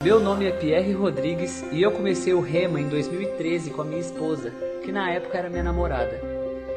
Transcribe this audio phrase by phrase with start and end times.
[0.00, 4.00] Meu nome é Pierre Rodrigues e eu comecei o Rema em 2013 com a minha
[4.00, 4.52] esposa,
[4.84, 6.20] que na época era minha namorada.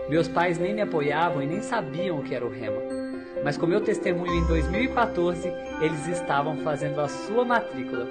[0.10, 2.82] Meus pais nem me apoiavam e nem sabiam o que era o Rema.
[3.44, 5.48] Mas com meu testemunho em 2014,
[5.82, 8.08] eles estavam fazendo a sua matrícula.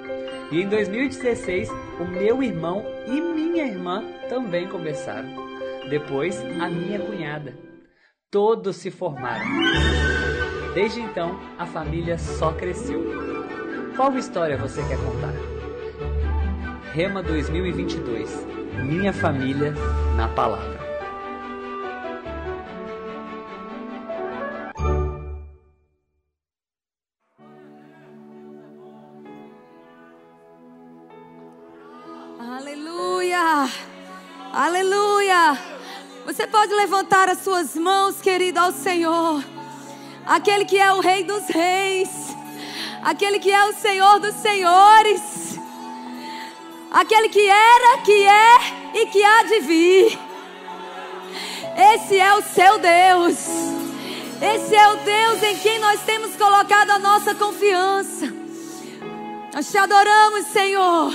[0.49, 1.69] E em 2016,
[1.99, 5.27] o meu irmão e minha irmã também começaram.
[5.89, 7.53] Depois, a minha cunhada.
[8.31, 9.45] Todos se formaram.
[10.73, 13.30] Desde então, a família só cresceu.
[13.95, 15.33] Qual história você quer contar?
[16.93, 18.29] Rema 2022
[18.83, 19.73] Minha família
[20.15, 20.79] na palavra.
[32.39, 33.69] Aleluia!
[34.53, 35.57] Aleluia!
[36.25, 39.43] Você pode levantar as suas mãos, querido, ao Senhor,
[40.25, 42.20] aquele que é o Rei dos Reis,
[43.01, 45.59] aquele que é o Senhor dos Senhores,
[46.91, 48.57] aquele que era, que é
[48.93, 50.19] e que há de vir.
[51.93, 53.37] Esse é o seu Deus,
[54.41, 58.31] esse é o Deus em quem nós temos colocado a nossa confiança.
[59.53, 61.11] Nós te adoramos, Senhor.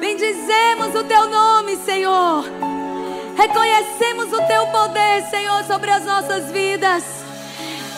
[0.00, 2.44] Bendizemos o teu nome, Senhor.
[3.36, 7.19] Reconhecemos o teu poder, Senhor, sobre as nossas vidas.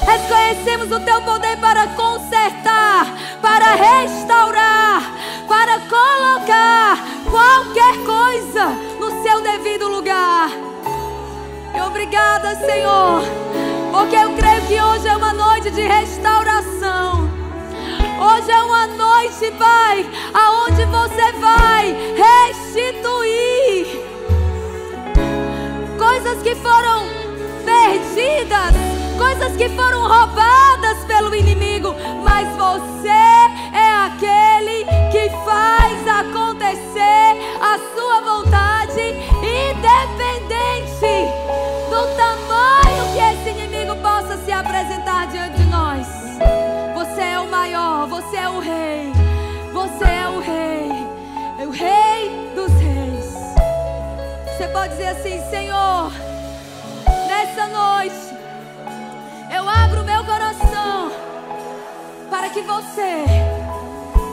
[0.07, 3.07] Reconhecemos o teu poder para consertar,
[3.41, 5.13] para restaurar,
[5.49, 6.99] para colocar
[7.31, 8.67] qualquer coisa
[8.99, 10.51] no seu devido lugar.
[11.75, 13.23] E obrigada, Senhor,
[13.91, 17.31] porque eu creio que hoje é uma noite de restauração.
[18.21, 24.03] Hoje é uma noite, Pai, aonde você vai restituir
[25.99, 27.07] coisas que foram
[27.65, 28.82] perdidas,
[29.23, 38.21] coisas que foram roubadas pelo inimigo, mas você é aquele que faz acontecer a sua
[38.21, 39.01] vontade,
[39.39, 41.15] independente
[41.89, 46.09] do tamanho que esse inimigo possa se apresentar diante de nós.
[46.97, 49.13] Você é o maior, você é o rei,
[49.73, 50.91] você é o rei,
[51.61, 53.37] é o rei dos reis.
[54.49, 56.11] Você pode dizer assim, Senhor,
[57.29, 58.32] nessa noite
[59.55, 61.13] eu abro meu coração
[62.31, 63.25] para que você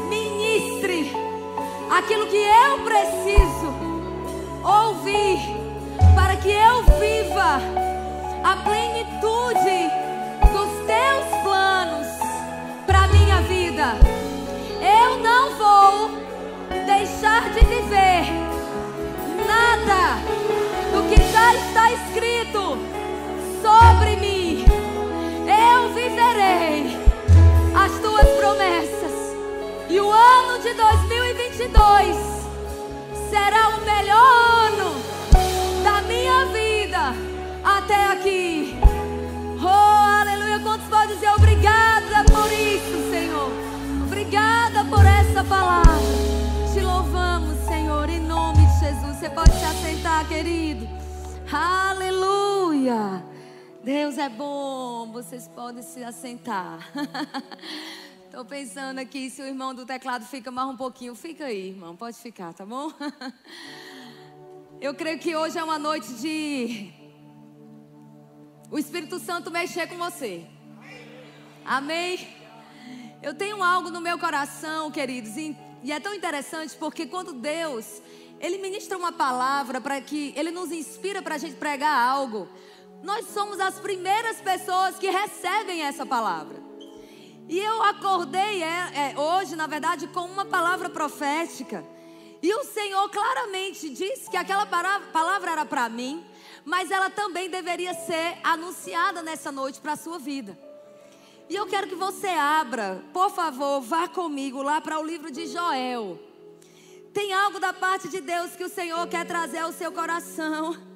[0.08, 1.12] ministre
[1.92, 3.74] aquilo que eu preciso
[4.64, 5.40] ouvir,
[6.16, 7.60] para que eu viva
[8.44, 9.92] a plenitude
[10.54, 12.08] dos teus planos
[12.86, 13.98] para minha vida.
[14.82, 16.12] Eu não vou
[16.86, 18.24] deixar de viver
[19.46, 20.18] nada
[20.94, 22.78] do que já está escrito
[23.62, 24.79] sobre mim.
[25.80, 26.98] Eu viverei
[27.74, 29.14] as tuas promessas.
[29.90, 32.18] E o ano de 2022
[33.30, 34.92] será o melhor ano
[35.82, 37.16] da minha vida
[37.64, 38.78] até aqui.
[39.64, 40.60] Oh, aleluia.
[40.60, 43.50] Quantos podem dizer obrigada por isso, Senhor?
[44.06, 45.94] Obrigada por essa palavra.
[46.74, 49.16] Te louvamos, Senhor, em nome de Jesus.
[49.18, 50.86] Você pode se assentar, querido.
[51.50, 53.24] Aleluia.
[53.84, 55.10] Deus é bom.
[55.12, 56.92] Vocês podem se assentar.
[58.26, 61.16] Estou pensando aqui se o irmão do teclado fica mais um pouquinho.
[61.16, 61.96] Fica aí, irmão.
[61.96, 62.92] Pode ficar, tá bom?
[64.82, 66.92] Eu creio que hoje é uma noite de
[68.70, 70.46] o Espírito Santo mexer com você.
[71.66, 72.28] Amém?
[73.22, 78.02] Eu tenho algo no meu coração, queridos, e é tão interessante porque quando Deus,
[78.40, 82.48] Ele ministra uma palavra para que Ele nos inspira para a gente pregar algo,
[83.04, 86.58] nós somos as primeiras pessoas que recebem essa palavra.
[87.48, 91.84] E eu acordei é, é, hoje, na verdade, com uma palavra profética.
[92.42, 96.24] E o Senhor claramente disse que aquela palavra era para mim,
[96.64, 100.58] mas ela também deveria ser anunciada nessa noite para a sua vida.
[101.50, 105.48] E eu quero que você abra, por favor, vá comigo lá para o livro de
[105.48, 106.20] Joel.
[107.12, 110.89] Tem algo da parte de Deus que o Senhor quer trazer ao seu coração.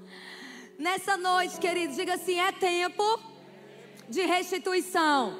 [0.77, 3.19] Nessa noite, querido, diga assim: é tempo
[4.09, 5.39] de restituição.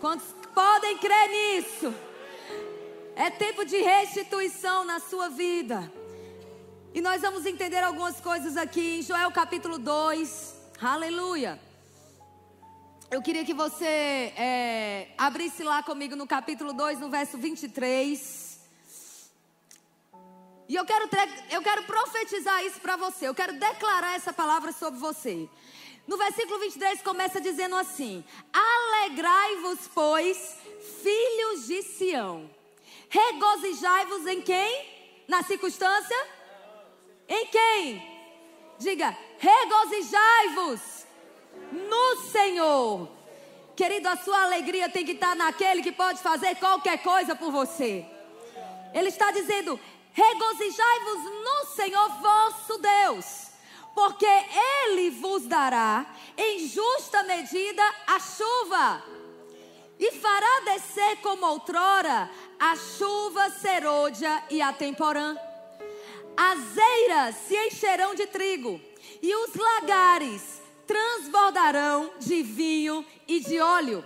[0.00, 1.94] Quantos podem crer nisso?
[3.14, 5.90] É tempo de restituição na sua vida.
[6.94, 10.54] E nós vamos entender algumas coisas aqui em Joel capítulo 2.
[10.80, 11.60] Aleluia.
[13.10, 13.84] Eu queria que você
[14.36, 18.45] é, abrisse lá comigo no capítulo 2, no verso 23.
[20.68, 21.08] E eu quero,
[21.50, 23.28] eu quero profetizar isso para você.
[23.28, 25.48] Eu quero declarar essa palavra sobre você.
[26.06, 30.56] No versículo 23 começa dizendo assim: Alegrai-vos, pois,
[31.02, 32.50] filhos de Sião
[33.08, 34.96] Regozijai-vos em quem?
[35.28, 36.16] Na circunstância?
[37.28, 38.16] Em quem?
[38.78, 41.06] Diga, regozijai-vos
[41.72, 43.08] no Senhor.
[43.74, 48.04] Querido, a sua alegria tem que estar naquele que pode fazer qualquer coisa por você.
[48.92, 49.78] Ele está dizendo:
[50.16, 53.48] regozijai-vos no Senhor vosso Deus,
[53.94, 56.06] porque Ele vos dará
[56.38, 59.02] em justa medida a chuva,
[59.98, 65.36] e fará descer como outrora a chuva serôdia e a temporã.
[66.34, 68.80] As eiras se encherão de trigo,
[69.22, 74.04] e os lagares transbordarão de vinho e de óleo.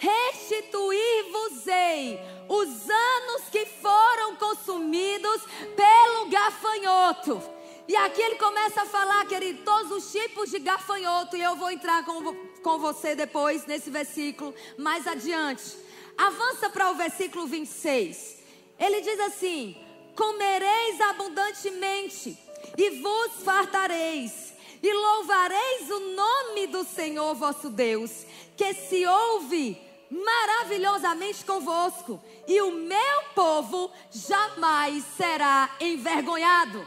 [0.00, 2.18] Restituir-vos-ei
[2.48, 5.42] os anos que foram consumidos
[5.76, 7.42] pelo gafanhoto.
[7.86, 11.36] E aqui ele começa a falar, querido, todos os tipos de gafanhoto.
[11.36, 15.76] E eu vou entrar com, com você depois nesse versículo mais adiante.
[16.16, 18.38] Avança para o versículo 26.
[18.78, 19.76] Ele diz assim:
[20.16, 22.38] comereis abundantemente
[22.76, 24.52] e vos fartareis,
[24.82, 28.24] e louvareis o nome do Senhor vosso Deus,
[28.56, 36.86] que se ouve maravilhosamente convosco, e o meu povo jamais será envergonhado.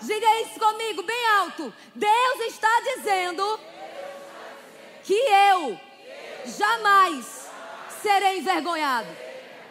[0.00, 1.72] Diga isso comigo bem alto.
[1.94, 3.60] Deus está dizendo
[5.04, 5.78] que eu
[6.44, 7.48] jamais
[8.02, 9.08] serei envergonhado.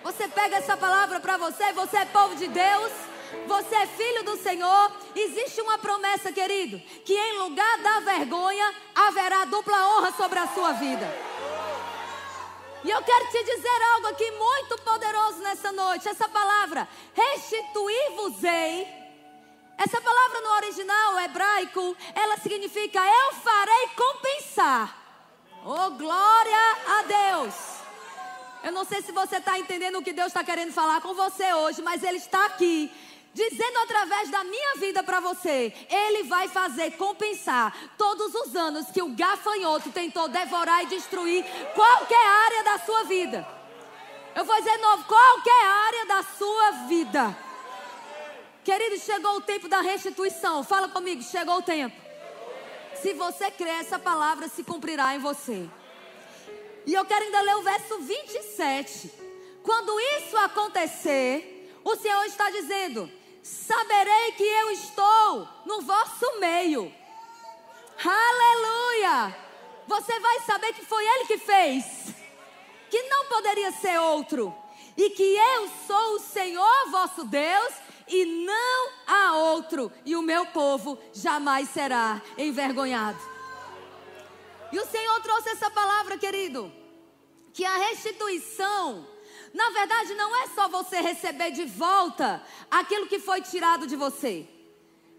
[0.04, 2.92] Você pega essa palavra para você, você é povo de Deus,
[3.46, 4.92] você é filho do Senhor.
[5.14, 10.72] Existe uma promessa, querido, que em lugar da vergonha haverá dupla honra sobre a sua
[10.74, 11.31] vida.
[12.84, 16.08] E eu quero te dizer algo aqui muito poderoso nessa noite.
[16.08, 18.88] Essa palavra, restituir-vos-ei.
[19.78, 24.98] Essa palavra no original hebraico, ela significa eu farei compensar.
[25.64, 27.56] Oh, glória a Deus.
[28.64, 31.54] Eu não sei se você está entendendo o que Deus está querendo falar com você
[31.54, 32.92] hoje, mas Ele está aqui
[33.34, 39.02] dizendo através da minha vida para você, Ele vai fazer compensar todos os anos que
[39.02, 41.44] o gafanhoto tentou devorar e destruir
[41.74, 43.48] qualquer área da sua vida.
[44.36, 47.38] Eu vou dizer de novo, qualquer área da sua vida.
[48.64, 50.64] Querido, chegou o tempo da restituição.
[50.64, 51.96] Fala comigo, chegou o tempo.
[53.02, 55.68] Se você crê, essa palavra se cumprirá em você.
[56.86, 59.12] E eu quero ainda ler o verso 27.
[59.64, 63.12] Quando isso acontecer, o Senhor está dizendo:
[63.42, 66.94] Saberei que eu estou no vosso meio.
[68.04, 69.36] Aleluia!
[69.88, 72.14] Você vai saber que foi Ele que fez,
[72.90, 74.56] que não poderia ser outro,
[74.96, 77.74] e que eu sou o Senhor vosso Deus,
[78.08, 83.20] e não há outro, e o meu povo jamais será envergonhado.
[84.72, 86.72] E o Senhor trouxe essa palavra, querido,
[87.54, 89.06] que a restituição,
[89.54, 94.48] na verdade, não é só você receber de volta aquilo que foi tirado de você.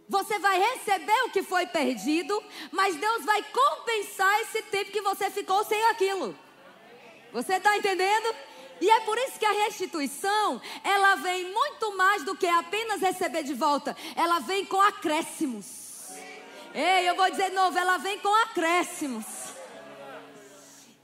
[0.08, 5.30] Você vai receber o que foi perdido, mas Deus vai compensar esse tempo que você
[5.30, 6.36] ficou sem aquilo.
[7.32, 8.34] Você está entendendo?
[8.80, 13.42] E é por isso que a restituição, ela vem muito mais do que apenas receber
[13.42, 13.96] de volta.
[14.16, 16.10] Ela vem com acréscimos.
[16.74, 19.24] Ei, eu vou dizer de novo, ela vem com acréscimos.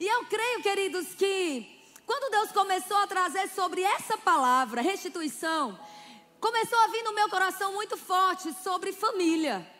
[0.00, 1.77] E eu creio, queridos, que
[2.08, 5.78] quando Deus começou a trazer sobre essa palavra, restituição,
[6.40, 9.70] começou a vir no meu coração muito forte sobre família.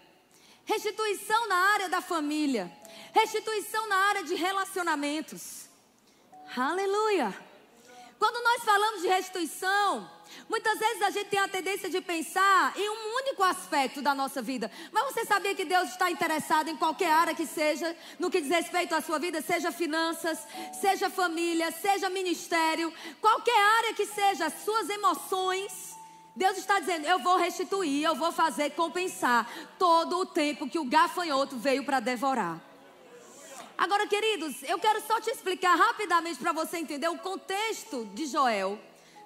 [0.67, 2.71] Restituição na área da família.
[3.15, 5.71] Restituição na área de relacionamentos.
[6.55, 7.35] Aleluia.
[8.19, 10.11] Quando nós falamos de restituição,
[10.49, 14.41] Muitas vezes a gente tem a tendência de pensar em um único aspecto da nossa
[14.41, 14.71] vida.
[14.93, 18.51] Mas você sabia que Deus está interessado em qualquer área que seja, no que diz
[18.51, 20.39] respeito à sua vida, seja finanças,
[20.81, 25.97] seja família, seja ministério, qualquer área que seja, suas emoções.
[26.35, 30.85] Deus está dizendo: eu vou restituir, eu vou fazer compensar todo o tempo que o
[30.85, 32.61] gafanhoto veio para devorar.
[33.77, 38.79] Agora, queridos, eu quero só te explicar rapidamente para você entender o contexto de Joel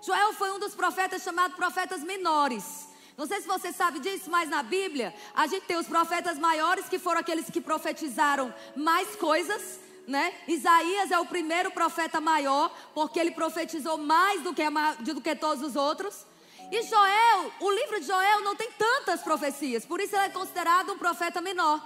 [0.04, 2.88] Joel foi um dos profetas chamados profetas menores.
[3.16, 6.88] Não sei se você sabe disso, mas na Bíblia a gente tem os profetas maiores
[6.88, 9.78] que foram aqueles que profetizaram mais coisas,
[10.08, 10.34] né?
[10.48, 14.64] Isaías é o primeiro profeta maior porque ele profetizou mais do que,
[15.12, 16.26] do que todos os outros.
[16.72, 20.92] E Joel, o livro de Joel não tem tantas profecias, por isso ele é considerado
[20.92, 21.80] um profeta menor.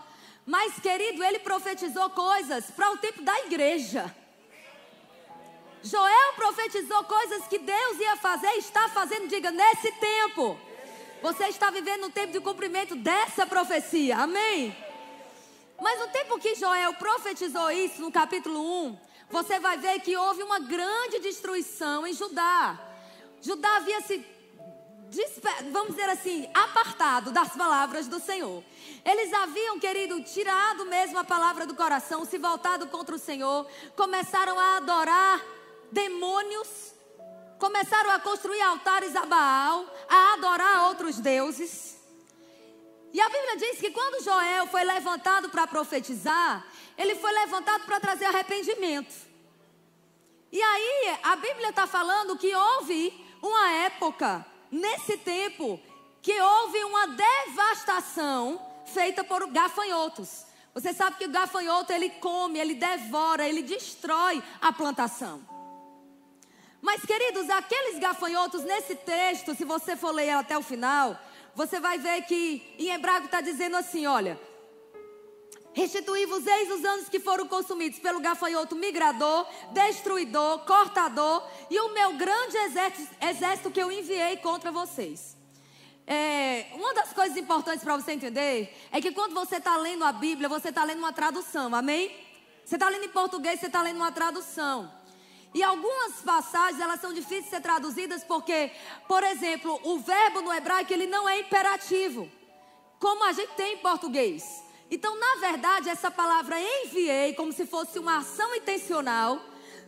[0.47, 4.15] Mas, querido, ele profetizou coisas para o tempo da igreja.
[5.83, 10.59] Joel profetizou coisas que Deus ia fazer e está fazendo, diga, nesse tempo.
[11.23, 14.77] Você está vivendo um tempo de cumprimento dessa profecia, amém?
[15.81, 18.99] Mas no tempo que Joel profetizou isso, no capítulo 1,
[19.31, 22.79] você vai ver que houve uma grande destruição em Judá.
[23.43, 24.25] Judá havia se,
[25.71, 28.63] vamos dizer assim, apartado das palavras do Senhor.
[29.05, 34.59] Eles haviam, querido, tirado mesmo a palavra do coração, se voltado contra o Senhor, começaram
[34.59, 35.56] a adorar
[35.91, 36.95] demônios,
[37.59, 41.97] começaram a construir altares a Baal, a adorar outros deuses.
[43.13, 46.67] E a Bíblia diz que quando Joel foi levantado para profetizar,
[46.99, 49.15] ele foi levantado para trazer arrependimento.
[50.53, 53.13] E aí, a Bíblia está falando que houve
[53.43, 55.81] uma época, nesse tempo,
[56.23, 60.45] que houve uma devastação feita por gafanhotos.
[60.75, 65.56] Você sabe que o gafanhoto ele come, ele devora, ele destrói a plantação.
[66.81, 71.19] Mas, queridos, aqueles gafanhotos nesse texto, se você for ler até o final,
[71.55, 74.39] você vai ver que em hebraico está dizendo assim: olha,
[75.77, 82.15] Restituí-vos eis os anos que foram consumidos pelo gafanhoto migrador, destruidor, cortador e o meu
[82.15, 82.57] grande
[83.21, 85.37] exército, que eu enviei contra vocês.
[86.07, 90.13] É, uma das coisas importantes para você entender é que quando você está lendo a
[90.13, 92.11] Bíblia, você está lendo uma tradução, amém?
[92.65, 94.91] Você está lendo em português, você está lendo uma tradução.
[95.55, 98.71] E algumas passagens elas são difíceis de ser traduzidas porque,
[99.09, 102.31] por exemplo, o verbo no hebraico ele não é imperativo,
[102.99, 104.63] como a gente tem em português.
[104.91, 109.41] Então, na verdade, essa palavra enviei, como se fosse uma ação intencional,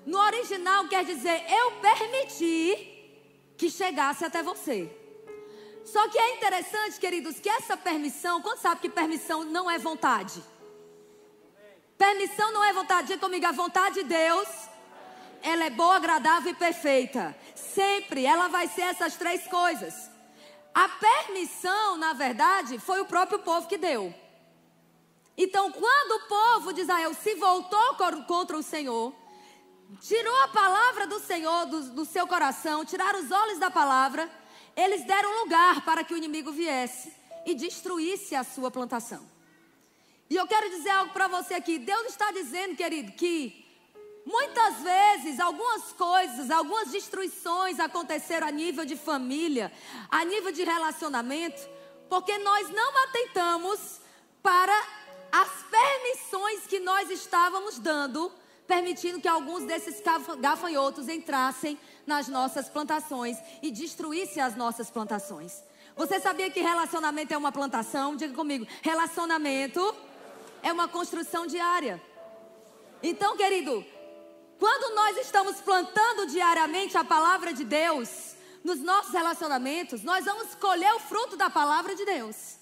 [0.06, 2.98] no original quer dizer eu permiti
[3.56, 4.90] que chegasse até você.
[5.84, 10.42] Só que é interessante, queridos, que essa permissão, quando sabe que permissão não é vontade?
[11.96, 14.48] Permissão não é vontade, diga comigo, a vontade de Deus,
[15.42, 17.36] ela é boa, agradável e perfeita.
[17.54, 20.10] Sempre ela vai ser essas três coisas.
[20.74, 24.14] A permissão, na verdade, foi o próprio povo que deu.
[25.36, 27.94] Então, quando o povo de Israel se voltou
[28.26, 29.14] contra o Senhor,
[30.00, 34.30] tirou a palavra do Senhor do, do seu coração, tiraram os olhos da palavra,
[34.76, 37.12] eles deram lugar para que o inimigo viesse
[37.46, 39.28] e destruísse a sua plantação.
[40.30, 41.78] E eu quero dizer algo para você aqui.
[41.78, 43.67] Deus está dizendo, querido, que
[44.28, 49.72] muitas vezes algumas coisas, algumas destruições aconteceram a nível de família,
[50.10, 51.66] a nível de relacionamento,
[52.10, 54.00] porque nós não atentamos
[54.42, 54.78] para
[55.32, 58.30] as permissões que nós estávamos dando,
[58.66, 60.02] permitindo que alguns desses
[60.38, 65.64] gafanhotos entrassem nas nossas plantações e destruíssem as nossas plantações.
[65.96, 68.14] Você sabia que relacionamento é uma plantação?
[68.14, 69.94] Diga comigo, relacionamento
[70.62, 72.00] é uma construção diária.
[73.02, 73.84] Então, querido,
[74.58, 80.92] quando nós estamos plantando diariamente a palavra de Deus nos nossos relacionamentos, nós vamos colher
[80.94, 82.58] o fruto da palavra de Deus.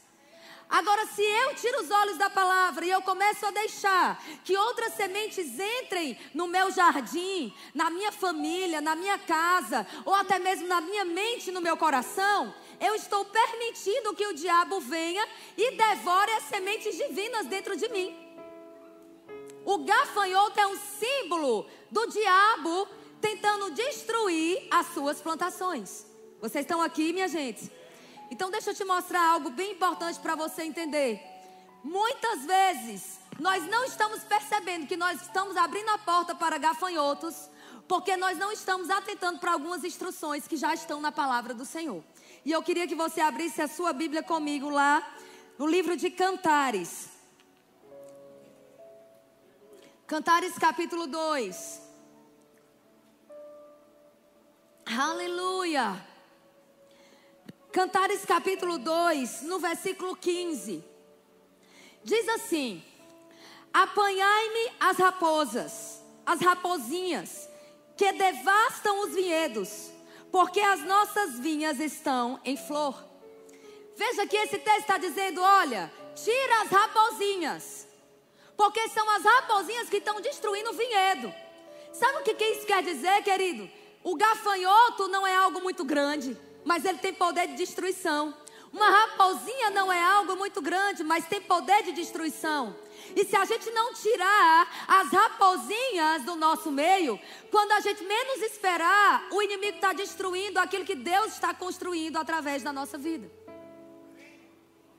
[0.68, 4.94] Agora, se eu tiro os olhos da palavra e eu começo a deixar que outras
[4.94, 10.80] sementes entrem no meu jardim, na minha família, na minha casa, ou até mesmo na
[10.80, 15.26] minha mente, no meu coração, eu estou permitindo que o diabo venha
[15.56, 18.25] e devore as sementes divinas dentro de mim.
[19.66, 22.86] O gafanhoto é um símbolo do diabo
[23.20, 26.06] tentando destruir as suas plantações.
[26.40, 27.68] Vocês estão aqui, minha gente?
[28.30, 31.20] Então deixa eu te mostrar algo bem importante para você entender.
[31.82, 37.50] Muitas vezes nós não estamos percebendo que nós estamos abrindo a porta para gafanhotos,
[37.88, 42.04] porque nós não estamos atentando para algumas instruções que já estão na palavra do Senhor.
[42.44, 45.04] E eu queria que você abrisse a sua Bíblia comigo lá
[45.58, 47.15] no livro de Cantares.
[50.06, 51.80] Cantares capítulo 2.
[54.86, 56.00] Aleluia.
[57.72, 60.84] Cantares capítulo 2, no versículo 15.
[62.04, 62.84] Diz assim:
[63.74, 67.48] Apanhai-me as raposas, as rapozinhas,
[67.96, 69.90] que devastam os vinhedos,
[70.30, 73.04] porque as nossas vinhas estão em flor.
[73.96, 77.85] Veja que esse texto está dizendo: olha, tira as rapozinhas,
[78.56, 81.32] porque são as rapozinhas que estão destruindo o vinhedo.
[81.92, 83.70] Sabe o que isso quer dizer, querido?
[84.02, 86.36] O gafanhoto não é algo muito grande
[86.66, 88.34] mas ele tem poder de destruição.
[88.72, 92.76] Uma raposinha não é algo muito grande, mas tem poder de destruição.
[93.14, 97.18] E se a gente não tirar as raposinhas do nosso meio,
[97.52, 102.64] quando a gente menos esperar, o inimigo está destruindo aquilo que Deus está construindo através
[102.64, 103.30] da nossa vida.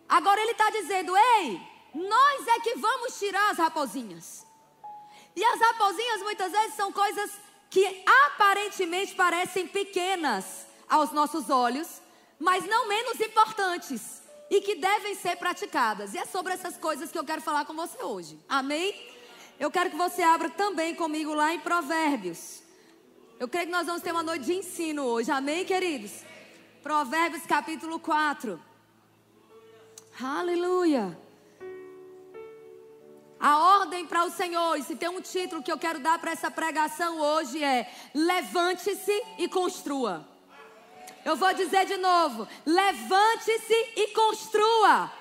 [0.08, 1.62] Agora ele está dizendo: ei,
[1.94, 4.46] nós é que vamos tirar as raposinhas.
[5.36, 7.32] E as raposinhas muitas vezes são coisas
[7.70, 12.02] que aparentemente parecem pequenas aos nossos olhos,
[12.40, 16.14] mas não menos importantes e que devem ser praticadas.
[16.14, 18.40] E é sobre essas coisas que eu quero falar com você hoje.
[18.48, 19.16] Amém?
[19.60, 22.62] eu quero que você abra também comigo lá em Provérbios.
[23.40, 26.12] Eu creio que nós vamos ter uma noite de ensino hoje, amém, queridos?
[26.84, 28.60] Provérbios capítulo 4.
[30.20, 31.18] Aleluia.
[33.40, 36.32] A ordem para o Senhor, e se tem um título que eu quero dar para
[36.32, 40.28] essa pregação hoje é: levante-se e construa.
[41.24, 45.12] Eu vou dizer de novo: levante-se e construa.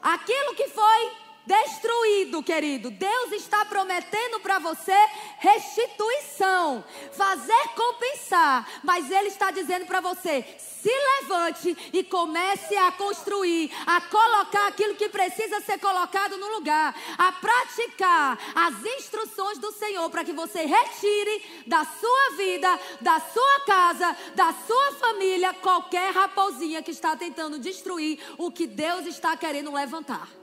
[0.00, 1.12] Aquilo que foi
[1.50, 2.92] destruído, querido.
[2.92, 4.94] Deus está prometendo para você
[5.38, 13.68] restituição, fazer compensar, mas Ele está dizendo para você: se levante e comece a construir,
[13.84, 20.08] a colocar aquilo que precisa ser colocado no lugar, a praticar as instruções do Senhor
[20.08, 26.80] para que você retire da sua vida, da sua casa, da sua família qualquer raposinha
[26.80, 30.39] que está tentando destruir o que Deus está querendo levantar.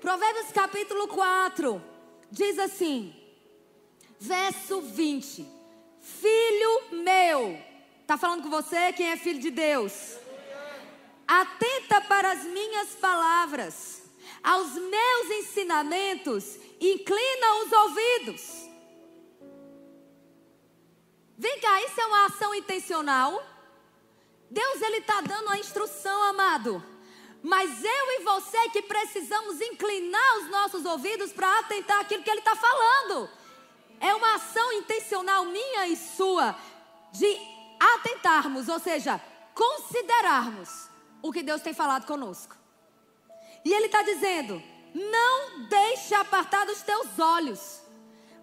[0.00, 1.84] Provérbios capítulo 4
[2.30, 3.14] diz assim,
[4.18, 5.46] verso 20:
[6.00, 7.58] Filho meu,
[8.00, 10.16] está falando com você quem é filho de Deus?
[11.28, 14.02] Atenta para as minhas palavras,
[14.42, 18.70] aos meus ensinamentos, inclina os ouvidos.
[21.36, 23.46] Vem cá, isso é uma ação intencional?
[24.50, 26.82] Deus ele está dando a instrução, amado.
[27.42, 32.40] Mas eu e você que precisamos inclinar os nossos ouvidos para atentar aquilo que ele
[32.40, 33.30] está falando.
[33.98, 36.54] É uma ação intencional minha e sua
[37.12, 37.38] de
[37.78, 39.20] atentarmos, ou seja,
[39.54, 40.88] considerarmos
[41.22, 42.56] o que Deus tem falado conosco.
[43.64, 44.62] E ele está dizendo:
[44.94, 47.79] não deixe apartar dos teus olhos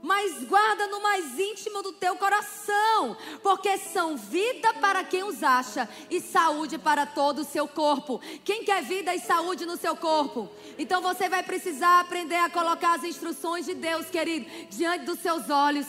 [0.01, 5.89] mas guarda no mais íntimo do teu coração, porque são vida para quem os acha
[6.09, 8.21] e saúde para todo o seu corpo.
[8.43, 10.49] Quem quer vida e saúde no seu corpo?
[10.77, 15.49] Então você vai precisar aprender a colocar as instruções de Deus, querido, diante dos seus
[15.49, 15.87] olhos,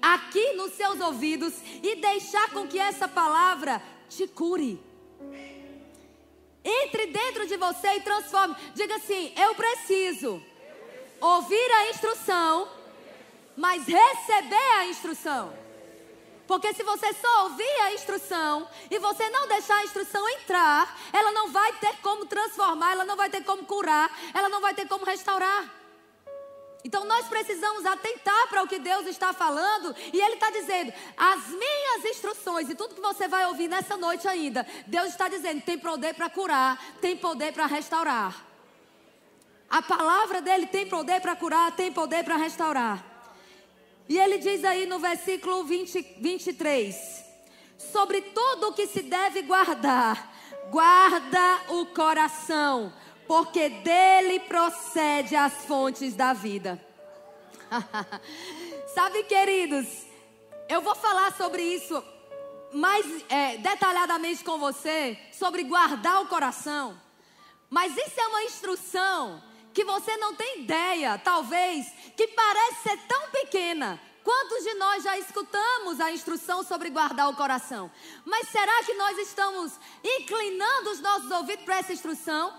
[0.00, 4.80] aqui nos seus ouvidos e deixar com que essa palavra te cure.
[6.62, 8.54] Entre dentro de você e transforme.
[8.74, 10.42] Diga assim: eu preciso
[11.20, 12.79] ouvir a instrução
[13.60, 15.52] mas receber a instrução.
[16.46, 21.30] Porque se você só ouvir a instrução e você não deixar a instrução entrar, ela
[21.30, 24.88] não vai ter como transformar, ela não vai ter como curar, ela não vai ter
[24.88, 25.72] como restaurar.
[26.82, 31.46] Então nós precisamos atentar para o que Deus está falando e Ele está dizendo: as
[31.48, 35.78] minhas instruções e tudo que você vai ouvir nessa noite ainda, Deus está dizendo: tem
[35.78, 38.42] poder para curar, tem poder para restaurar.
[39.68, 43.09] A palavra dele tem poder para curar, tem poder para restaurar.
[44.10, 47.24] E ele diz aí no versículo 20, 23:
[47.78, 50.34] Sobre tudo o que se deve guardar,
[50.68, 52.92] guarda o coração,
[53.28, 56.84] porque dele procede as fontes da vida.
[58.96, 59.86] Sabe, queridos,
[60.68, 62.02] eu vou falar sobre isso
[62.72, 67.00] mais é, detalhadamente com você, sobre guardar o coração.
[67.70, 69.40] Mas isso é uma instrução
[69.72, 74.00] que você não tem ideia, talvez, que parece ser tão pequena.
[74.22, 77.90] Quantos de nós já escutamos a instrução sobre guardar o coração?
[78.24, 79.72] Mas será que nós estamos
[80.04, 82.52] inclinando os nossos ouvidos para essa instrução?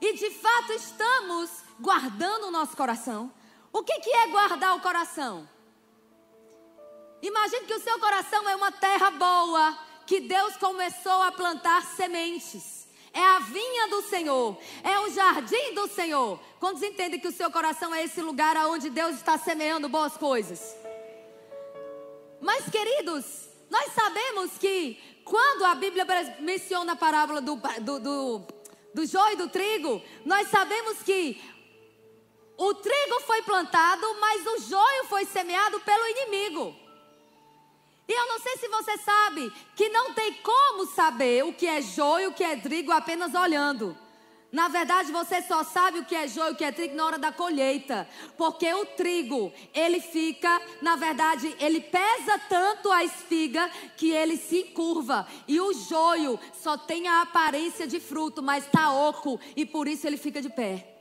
[0.00, 1.50] E de fato estamos
[1.80, 3.32] guardando o nosso coração?
[3.72, 5.48] O que, que é guardar o coração?
[7.22, 12.85] Imagine que o seu coração é uma terra boa, que Deus começou a plantar sementes
[13.16, 16.38] é a vinha do Senhor, é o jardim do Senhor.
[16.60, 20.76] Quantos entendem que o seu coração é esse lugar onde Deus está semeando boas coisas?
[22.42, 26.06] Mas, queridos, nós sabemos que quando a Bíblia
[26.40, 28.42] menciona a parábola do, do, do,
[28.92, 31.42] do joio e do trigo, nós sabemos que
[32.58, 36.76] o trigo foi plantado, mas o joio foi semeado pelo inimigo.
[38.08, 41.82] E eu não sei se você sabe que não tem como saber o que é
[41.82, 43.96] joio e o que é trigo apenas olhando.
[44.52, 47.04] Na verdade, você só sabe o que é joio e o que é trigo na
[47.04, 48.08] hora da colheita.
[48.38, 54.62] Porque o trigo, ele fica, na verdade, ele pesa tanto a espiga que ele se
[54.64, 55.26] curva.
[55.48, 60.06] E o joio só tem a aparência de fruto, mas está oco e por isso
[60.06, 60.95] ele fica de pé.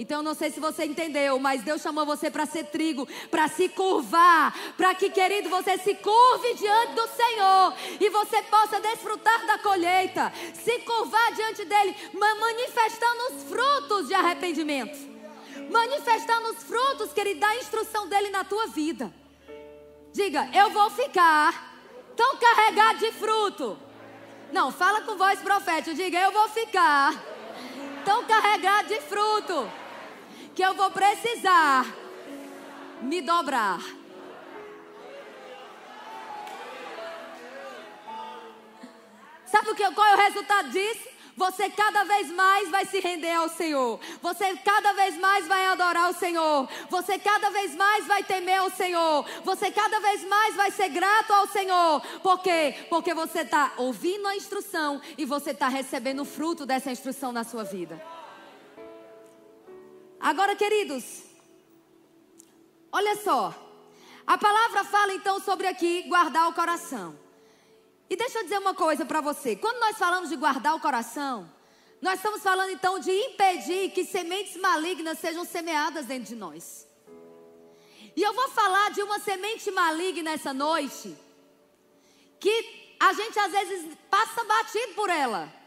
[0.00, 3.68] Então não sei se você entendeu, mas Deus chamou você para ser trigo, para se
[3.68, 9.58] curvar, para que, querido, você se curve diante do Senhor e você possa desfrutar da
[9.58, 14.96] colheita, se curvar diante dele, manifestando os frutos de arrependimento,
[15.68, 19.12] manifestando os frutos, querido, da instrução dele na tua vida.
[20.12, 21.76] Diga, eu vou ficar
[22.14, 23.76] tão carregado de fruto.
[24.52, 27.20] Não, fala com voz profética, diga, eu vou ficar
[28.04, 29.87] tão carregado de fruto
[30.58, 31.86] que eu vou precisar
[33.00, 33.78] me dobrar.
[39.46, 41.08] Sabe o que, qual é o resultado disso?
[41.36, 44.00] Você cada vez mais vai se render ao Senhor.
[44.20, 46.68] Você cada vez mais vai adorar o Senhor.
[46.90, 49.24] Você cada vez mais vai temer ao Senhor.
[49.44, 52.00] Você cada vez mais vai ser grato ao Senhor.
[52.20, 52.74] Por quê?
[52.90, 57.44] Porque você está ouvindo a instrução e você está recebendo o fruto dessa instrução na
[57.44, 58.17] sua vida.
[60.30, 61.22] Agora, queridos,
[62.92, 63.42] olha só.
[64.26, 67.18] A palavra fala então sobre aqui guardar o coração.
[68.10, 69.56] E deixa eu dizer uma coisa para você.
[69.56, 71.50] Quando nós falamos de guardar o coração,
[72.02, 76.86] nós estamos falando então de impedir que sementes malignas sejam semeadas dentro de nós.
[78.14, 81.16] E eu vou falar de uma semente maligna essa noite,
[82.38, 85.57] que a gente às vezes passa batido por ela.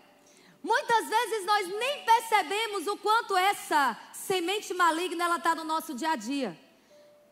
[0.63, 6.12] Muitas vezes nós nem percebemos o quanto essa semente maligna ela está no nosso dia
[6.12, 6.58] a dia.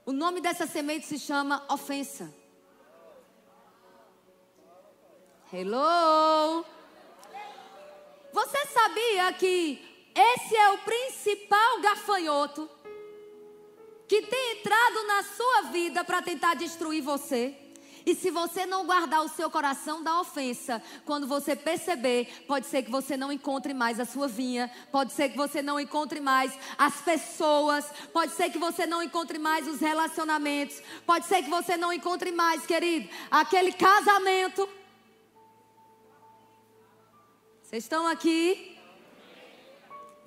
[0.06, 2.34] O nome dessa semente se chama ofensa.
[5.54, 6.66] Hello?
[8.34, 12.70] Você sabia que esse é o principal gafanhoto
[14.08, 17.56] que tem entrado na sua vida para tentar destruir você?
[18.10, 22.82] E se você não guardar o seu coração da ofensa, quando você perceber, pode ser
[22.82, 26.52] que você não encontre mais a sua vinha, pode ser que você não encontre mais
[26.76, 31.78] as pessoas, pode ser que você não encontre mais os relacionamentos, pode ser que você
[31.78, 34.68] não encontre mais, querido, aquele casamento
[37.62, 38.79] vocês estão aqui?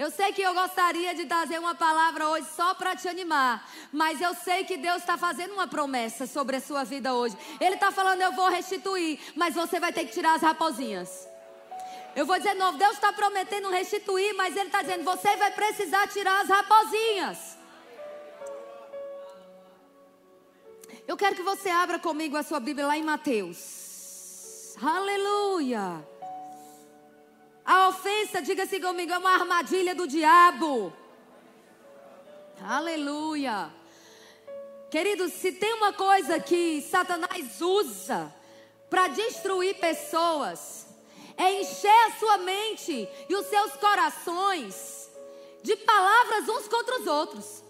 [0.02, 4.20] Eu sei que eu gostaria de trazer uma palavra hoje só para te animar, mas
[4.20, 7.38] eu sei que Deus está fazendo uma promessa sobre a sua vida hoje.
[7.60, 11.28] Ele está falando: eu vou restituir, mas você vai ter que tirar as raposinhas.
[12.16, 16.08] Eu vou dizer novo: Deus está prometendo restituir, mas Ele está dizendo: você vai precisar
[16.08, 17.38] tirar as raposinhas.
[21.06, 24.74] Eu quero que você abra comigo a sua Bíblia lá em Mateus.
[24.82, 26.04] Aleluia.
[27.64, 30.92] A ofensa, diga-se comigo, é uma armadilha do diabo.
[32.60, 33.72] Aleluia.
[34.90, 38.34] Queridos, se tem uma coisa que Satanás usa
[38.90, 40.86] para destruir pessoas,
[41.36, 45.10] é encher a sua mente e os seus corações
[45.62, 47.64] de palavras uns contra os outros.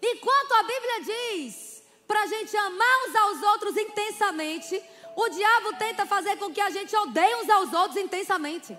[0.00, 4.82] Enquanto a Bíblia diz para a gente amar uns aos outros intensamente,
[5.20, 8.78] o diabo tenta fazer com que a gente odeie uns aos outros intensamente.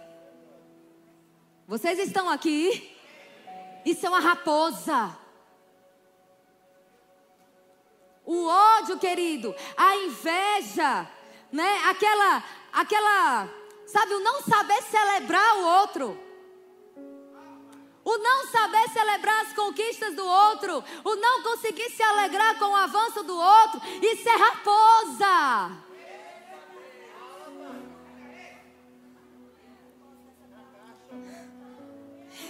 [1.67, 2.97] Vocês estão aqui?
[3.85, 5.17] Isso é uma raposa.
[8.25, 11.09] O ódio, querido, a inveja,
[11.51, 11.83] né?
[11.89, 13.49] Aquela, aquela,
[13.85, 16.17] sabe, o não saber celebrar o outro.
[18.05, 22.75] O não saber celebrar as conquistas do outro, o não conseguir se alegrar com o
[22.77, 25.88] avanço do outro, isso é raposa.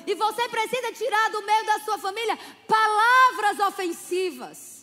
[0.06, 4.79] E você precisa tirar do meio da sua família palavras ofensivas.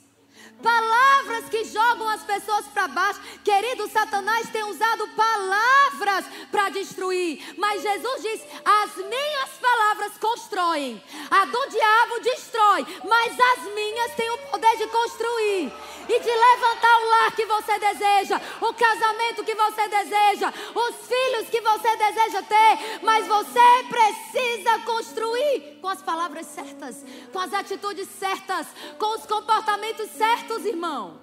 [0.62, 3.20] Palavras que jogam as pessoas para baixo.
[3.44, 7.54] Querido, Satanás tem usado palavras para destruir.
[7.58, 11.02] Mas Jesus diz: as minhas palavras constroem.
[11.30, 12.86] A do diabo destrói.
[13.04, 15.72] Mas as minhas têm o poder de construir.
[16.08, 18.40] E de levantar o lar que você deseja.
[18.60, 20.52] O casamento que você deseja.
[20.74, 23.00] Os filhos que você deseja ter.
[23.02, 27.04] Mas você precisa construir com as palavras certas.
[27.32, 28.66] Com as atitudes certas.
[28.98, 31.20] Com os comportamentos certos certos, irmão.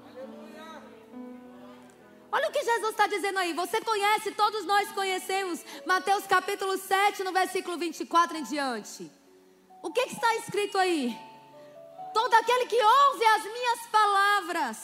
[2.31, 3.53] Olha o que Jesus está dizendo aí.
[3.53, 9.09] Você conhece, todos nós conhecemos Mateus capítulo 7, no versículo 24 em diante.
[9.81, 11.15] O que, que está escrito aí?
[12.13, 14.77] Todo aquele que ouve as minhas palavras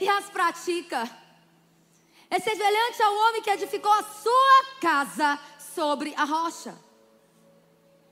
[0.00, 1.08] e as pratica
[2.30, 5.38] é semelhante ao homem que edificou a sua casa
[5.74, 6.74] sobre a rocha.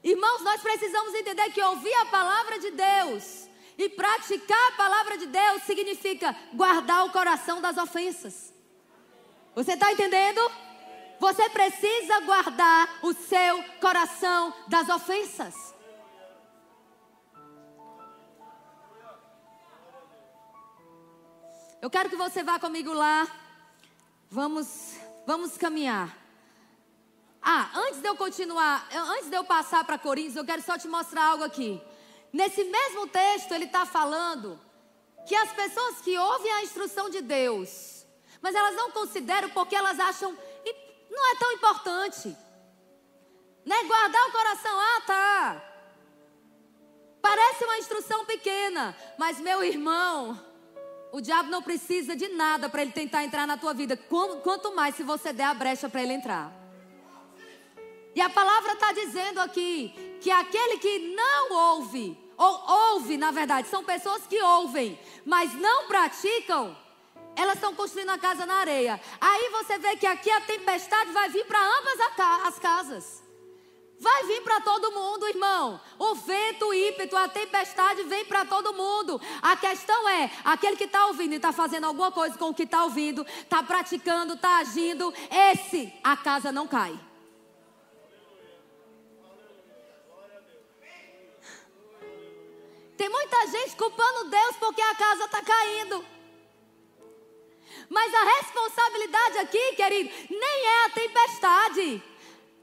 [0.05, 5.27] Irmãos, nós precisamos entender que ouvir a palavra de Deus e praticar a palavra de
[5.27, 8.53] Deus significa guardar o coração das ofensas.
[9.55, 10.41] Você está entendendo?
[11.19, 15.73] Você precisa guardar o seu coração das ofensas.
[21.81, 23.27] Eu quero que você vá comigo lá.
[24.31, 24.95] Vamos,
[25.27, 26.17] vamos caminhar.
[27.43, 30.87] Ah, antes de eu continuar, antes de eu passar para Coríntios, eu quero só te
[30.87, 31.83] mostrar algo aqui.
[32.33, 34.59] Nesse mesmo texto, ele está falando
[35.27, 38.07] que as pessoas que ouvem a instrução de Deus,
[38.41, 40.37] mas elas não consideram porque elas acham
[41.13, 42.37] não é tão importante.
[43.65, 43.85] Né?
[43.85, 45.63] Guardar o coração, ah, tá.
[47.21, 50.41] Parece uma instrução pequena, mas meu irmão,
[51.13, 53.97] o diabo não precisa de nada para ele tentar entrar na tua vida.
[53.97, 56.53] Quanto mais se você der a brecha para ele entrar.
[58.15, 63.69] E a palavra está dizendo aqui que aquele que não ouve, ou ouve, na verdade,
[63.69, 66.77] são pessoas que ouvem, mas não praticam,
[67.37, 69.01] elas estão construindo a casa na areia.
[69.21, 71.99] Aí você vê que aqui a tempestade vai vir para ambas
[72.45, 73.23] as casas.
[74.01, 75.81] Vai vir para todo mundo, irmão.
[75.97, 79.21] O vento, o ímpeto, a tempestade vem para todo mundo.
[79.41, 82.65] A questão é: aquele que está ouvindo e está fazendo alguma coisa com o que
[82.65, 86.99] está ouvindo, está praticando, está agindo, esse a casa não cai.
[93.03, 96.07] Tem muita gente culpando Deus porque a casa está caindo.
[97.89, 102.01] Mas a responsabilidade aqui, querido, nem é a tempestade.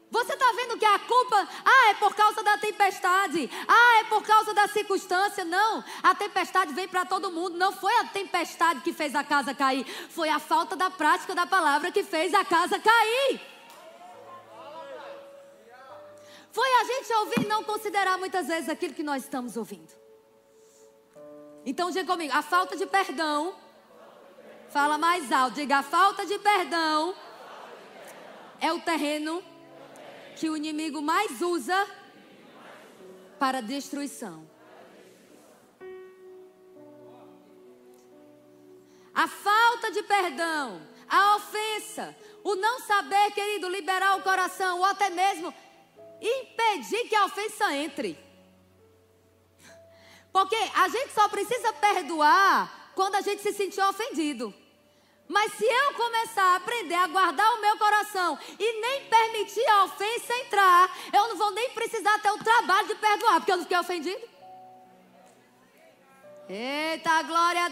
[0.09, 4.23] Você está vendo que a culpa, ah, é por causa da tempestade, ah, é por
[4.23, 5.43] causa da circunstância.
[5.43, 7.57] Não, a tempestade vem para todo mundo.
[7.57, 11.45] Não foi a tempestade que fez a casa cair, foi a falta da prática da
[11.45, 13.41] palavra que fez a casa cair.
[16.49, 19.98] Foi a gente ouvir e não considerar muitas vezes aquilo que nós estamos ouvindo.
[21.69, 23.53] Então diga comigo, a falta de perdão,
[24.71, 27.13] fala mais alto, diga a falta de perdão
[28.59, 29.43] é o terreno
[30.35, 31.87] que o inimigo mais usa
[33.37, 34.49] para destruição.
[39.13, 45.11] A falta de perdão, a ofensa, o não saber, querido, liberar o coração, ou até
[45.11, 45.53] mesmo
[46.19, 48.28] impedir que a ofensa entre.
[50.39, 54.53] Porque a gente só precisa perdoar quando a gente se sentir ofendido.
[55.27, 59.83] Mas se eu começar a aprender a guardar o meu coração e nem permitir a
[59.83, 63.63] ofensa entrar, eu não vou nem precisar ter o trabalho de perdoar, porque eu não
[63.65, 64.29] fiquei ofendido.
[66.47, 67.69] Eita, glória a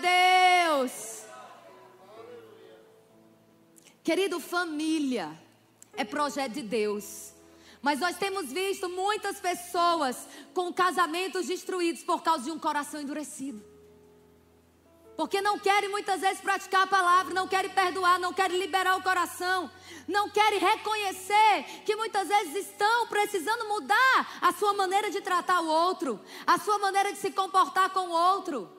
[0.75, 1.23] Deus!
[4.03, 5.39] Querido, família
[5.93, 7.31] é projeto de Deus.
[7.81, 13.63] Mas nós temos visto muitas pessoas com casamentos destruídos por causa de um coração endurecido.
[15.15, 19.01] Porque não querem muitas vezes praticar a palavra, não querem perdoar, não querem liberar o
[19.01, 19.69] coração,
[20.07, 25.67] não querem reconhecer que muitas vezes estão precisando mudar a sua maneira de tratar o
[25.67, 28.71] outro, a sua maneira de se comportar com o outro.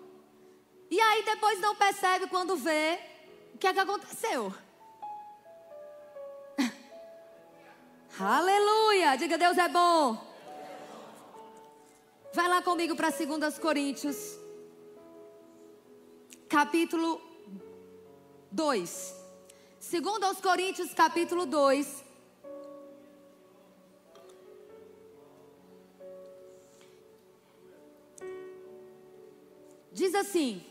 [0.88, 3.00] E aí depois não percebe quando vê
[3.52, 4.54] o que é que aconteceu.
[8.20, 9.16] Aleluia!
[9.16, 10.18] Diga Deus é bom.
[12.32, 14.38] Vai lá comigo para 2 Coríntios
[16.48, 17.20] capítulo
[18.50, 19.14] 2.
[19.78, 22.04] Segundo aos Coríntios, capítulo 2.
[29.92, 30.64] Diz assim,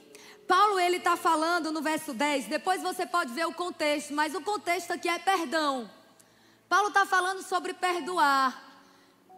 [0.47, 4.41] Paulo ele está falando no verso 10, depois você pode ver o contexto, mas o
[4.41, 5.89] contexto aqui é perdão.
[6.69, 8.63] Paulo está falando sobre perdoar.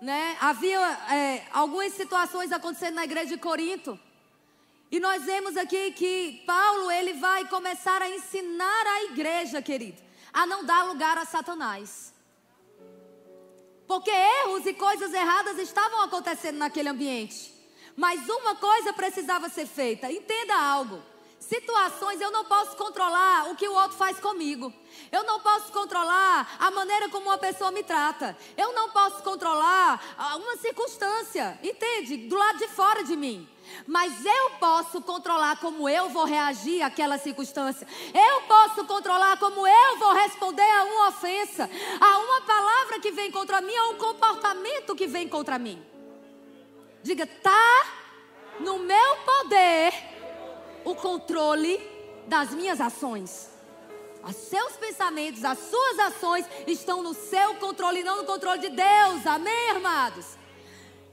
[0.02, 0.38] Né?
[0.40, 0.80] Havia
[1.12, 4.00] é, algumas situações acontecendo na igreja de Corinto.
[4.92, 10.02] E nós vemos aqui que Paulo ele vai começar a ensinar a igreja, querido,
[10.34, 12.14] a não dar lugar a Satanás.
[13.88, 17.54] Porque erros e coisas erradas estavam acontecendo naquele ambiente.
[17.96, 20.12] Mas uma coisa precisava ser feita.
[20.12, 21.04] Entenda algo.
[21.40, 24.74] Situações eu não posso controlar o que o outro faz comigo.
[25.10, 28.38] Eu não posso controlar a maneira como uma pessoa me trata.
[28.58, 32.18] Eu não posso controlar uma circunstância, entende?
[32.28, 33.48] Do lado de fora de mim.
[33.88, 37.88] Mas eu posso controlar como eu vou reagir àquela circunstância.
[38.14, 41.70] Eu posso controlar como eu vou responder a uma ofensa,
[42.02, 45.82] a uma palavra que vem contra mim, a um comportamento que vem contra mim.
[47.02, 47.86] Diga, tá
[48.60, 50.09] no meu poder
[50.84, 51.80] o controle
[52.28, 53.50] das minhas ações.
[54.24, 59.26] Os seus pensamentos, as suas ações estão no seu controle, não no controle de Deus.
[59.26, 60.38] Amém, amados?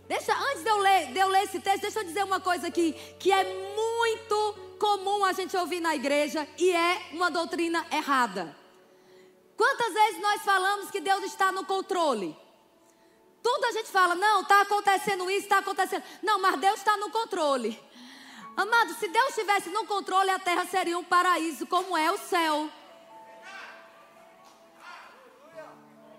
[0.09, 2.67] Deixa, antes de eu, ler, de eu ler esse texto, deixa eu dizer uma coisa
[2.69, 8.55] aqui, que é muito comum a gente ouvir na igreja e é uma doutrina errada.
[9.57, 12.37] Quantas vezes nós falamos que Deus está no controle?
[13.43, 16.03] Tudo a gente fala, não, está acontecendo isso, está acontecendo.
[16.23, 17.81] Não, mas Deus está no controle.
[18.57, 22.71] Amado, se Deus estivesse no controle, a terra seria um paraíso, como é o céu.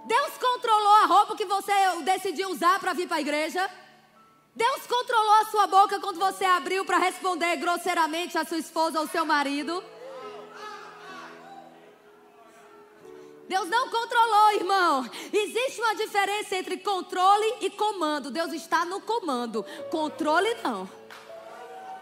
[0.05, 1.73] Deus controlou a roupa que você
[2.03, 3.69] decidiu usar para vir para a igreja?
[4.55, 9.07] Deus controlou a sua boca quando você abriu para responder grosseiramente a sua esposa ou
[9.07, 9.83] seu marido?
[13.47, 15.09] Deus não controlou, irmão.
[15.31, 18.29] Existe uma diferença entre controle e comando.
[18.29, 20.89] Deus está no comando, controle não.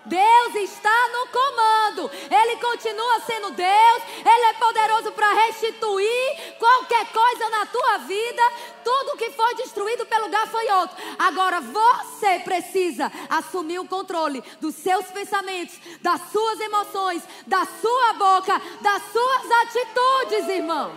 [0.05, 2.11] Deus está no comando.
[2.29, 4.03] Ele continua sendo Deus.
[4.19, 8.41] Ele é poderoso para restituir qualquer coisa na tua vida.
[8.83, 10.95] Tudo que foi destruído pelo gafanhoto.
[11.17, 18.61] Agora você precisa assumir o controle dos seus pensamentos, das suas emoções, da sua boca,
[18.81, 20.95] das suas atitudes, irmão.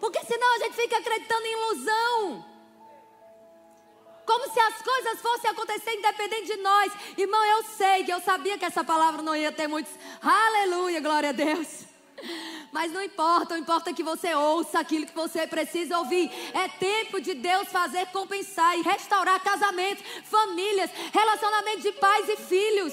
[0.00, 2.57] Porque senão a gente fica acreditando em ilusão.
[4.28, 6.92] Como se as coisas fossem acontecer independente de nós.
[7.16, 9.90] Irmão, eu sei que eu sabia que essa palavra não ia ter muitos.
[10.20, 11.86] Aleluia, glória a Deus.
[12.70, 16.30] Mas não importa, não importa que você ouça aquilo que você precisa ouvir.
[16.52, 22.92] É tempo de Deus fazer compensar e restaurar casamentos, famílias, relacionamentos de pais e filhos.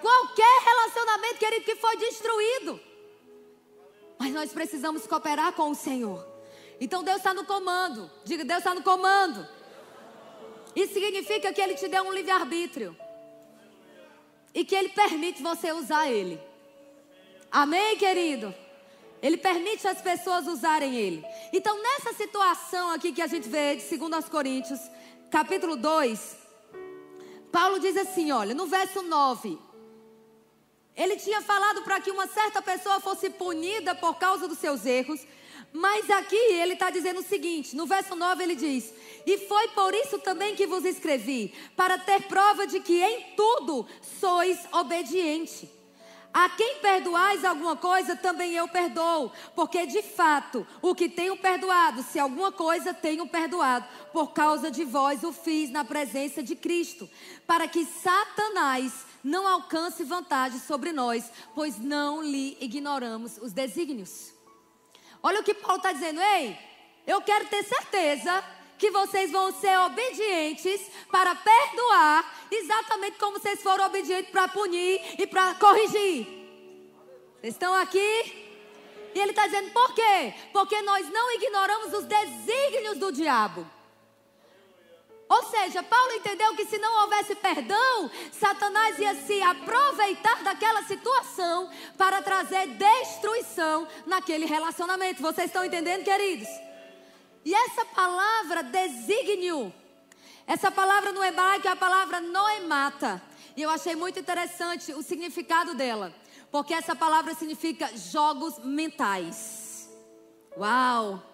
[0.00, 2.80] Qualquer relacionamento, querido, que foi destruído.
[4.18, 6.26] Mas nós precisamos cooperar com o Senhor.
[6.80, 8.10] Então Deus está no comando.
[8.24, 9.57] Diga, Deus está no comando.
[10.74, 12.96] Isso significa que Ele te deu um livre-arbítrio.
[14.54, 16.40] E que Ele permite você usar Ele.
[17.50, 18.54] Amém, querido?
[19.20, 21.24] Ele permite as pessoas usarem Ele.
[21.52, 24.80] Então, nessa situação aqui que a gente vê de 2 Coríntios,
[25.30, 26.36] capítulo 2,
[27.50, 29.58] Paulo diz assim: olha, no verso 9.
[30.96, 35.24] Ele tinha falado para que uma certa pessoa fosse punida por causa dos seus erros.
[35.72, 38.92] Mas aqui ele está dizendo o seguinte: no verso 9 ele diz:
[39.26, 43.86] E foi por isso também que vos escrevi, para ter prova de que em tudo
[44.20, 45.70] sois obediente.
[46.32, 52.02] A quem perdoais alguma coisa, também eu perdoo, porque de fato o que tenho perdoado,
[52.02, 57.08] se alguma coisa tenho perdoado, por causa de vós o fiz na presença de Cristo,
[57.46, 64.37] para que Satanás não alcance vantagem sobre nós, pois não lhe ignoramos os desígnios.
[65.22, 66.56] Olha o que Paulo está dizendo, ei,
[67.06, 68.44] eu quero ter certeza
[68.78, 75.26] que vocês vão ser obedientes para perdoar, exatamente como vocês foram obedientes para punir e
[75.26, 76.26] para corrigir.
[77.40, 78.48] Vocês estão aqui?
[79.14, 80.34] E ele está dizendo por quê?
[80.52, 83.77] Porque nós não ignoramos os desígnios do diabo.
[85.28, 91.70] Ou seja, Paulo entendeu que se não houvesse perdão, Satanás ia se aproveitar daquela situação
[91.98, 95.20] para trazer destruição naquele relacionamento.
[95.20, 96.48] Vocês estão entendendo, queridos?
[97.44, 99.72] E essa palavra desígnio,
[100.46, 103.22] essa palavra no hebraico é a palavra noemata.
[103.54, 106.14] E eu achei muito interessante o significado dela,
[106.50, 109.90] porque essa palavra significa jogos mentais.
[110.56, 111.27] Uau!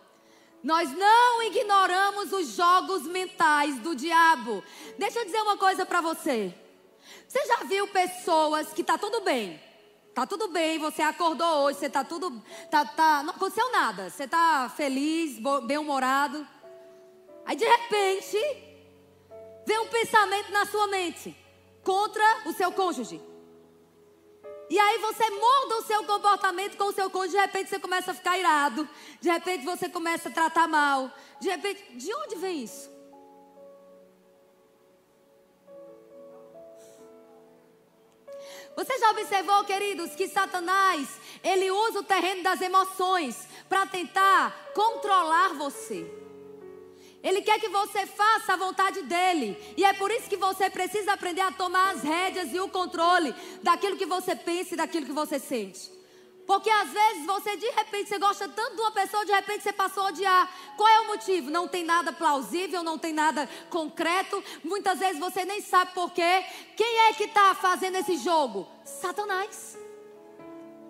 [0.65, 4.65] Nós não ignoramos os jogos mentais do diabo.
[4.99, 6.55] Deixa eu dizer uma coisa para você.
[7.29, 9.63] Você já viu pessoas que tá tudo bem?
[10.15, 14.09] Tá tudo bem, você acordou hoje, você tá tudo tá, tá não aconteceu nada.
[14.09, 16.47] Você tá feliz, bem-humorado.
[17.45, 18.39] Aí de repente,
[19.67, 21.37] vem um pensamento na sua mente
[21.83, 23.21] contra o seu cônjuge.
[24.71, 28.11] E aí você muda o seu comportamento com o seu cônjuge, de repente você começa
[28.13, 28.89] a ficar irado,
[29.21, 32.95] de repente você começa a tratar mal, de repente, de onde vem isso?
[38.77, 41.09] Você já observou, queridos, que Satanás,
[41.43, 46.11] ele usa o terreno das emoções para tentar controlar você.
[47.25, 49.57] Ele quer que você faça a vontade dele.
[49.79, 53.35] E é por isso que você precisa aprender a tomar as rédeas e o controle
[53.63, 55.91] daquilo que você pensa e daquilo que você sente.
[56.47, 59.73] Porque às vezes você de repente você gosta tanto de uma pessoa, de repente você
[59.73, 60.55] passou a odiar.
[60.77, 61.51] Qual é o motivo?
[61.51, 64.45] Não tem nada plausível, não tem nada concreto.
[64.63, 66.45] Muitas vezes você nem sabe por quê.
[66.77, 68.69] Quem é que está fazendo esse jogo?
[68.85, 69.79] Satanás.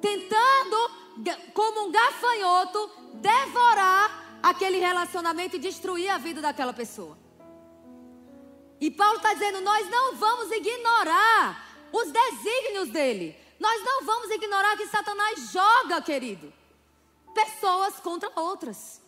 [0.00, 0.90] Tentando,
[1.54, 7.16] como um gafanhoto, devorar aquele relacionamento e destruir a vida daquela pessoa.
[8.78, 13.34] E Paulo está dizendo: nós não vamos ignorar os desígnios dele.
[13.58, 16.52] Nós não vamos ignorar que Satanás joga, querido,
[17.32, 19.00] pessoas contra outras.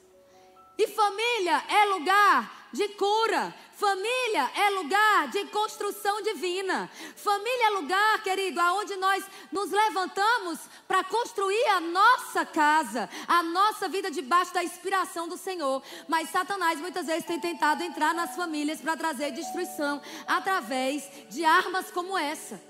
[0.78, 3.54] E família é lugar de cura.
[3.72, 6.90] Família é lugar de construção divina.
[7.14, 13.88] Família é lugar, querido, aonde nós nos levantamos para construir a nossa casa, a nossa
[13.88, 15.82] vida debaixo da inspiração do Senhor.
[16.08, 21.90] Mas Satanás muitas vezes tem tentado entrar nas famílias para trazer destruição através de armas
[21.90, 22.60] como essa.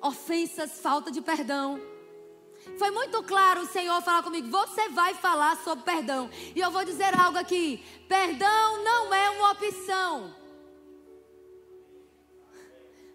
[0.00, 1.89] Ofensas, falta de perdão.
[2.78, 6.30] Foi muito claro o Senhor falar comigo: você vai falar sobre perdão.
[6.54, 10.34] E eu vou dizer algo aqui: perdão não é uma opção.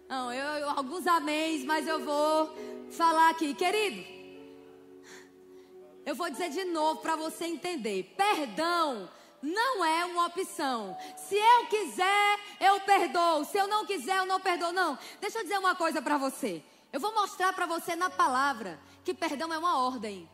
[0.08, 2.56] Não, eu, eu alguns améns, mas eu vou
[2.90, 4.04] falar aqui, querido.
[6.04, 8.14] Eu vou dizer de novo para você entender.
[8.16, 9.10] Perdão
[9.42, 10.96] não é uma opção.
[11.16, 13.44] Se eu quiser, eu perdoo.
[13.44, 14.72] Se eu não quiser, eu não perdoo.
[14.72, 14.98] Não.
[15.20, 16.62] Deixa eu dizer uma coisa para você.
[16.92, 20.28] Eu vou mostrar para você na palavra que perdão é uma ordem.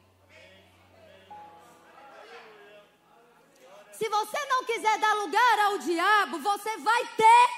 [3.92, 7.48] Se você não quiser dar lugar ao diabo, você vai ter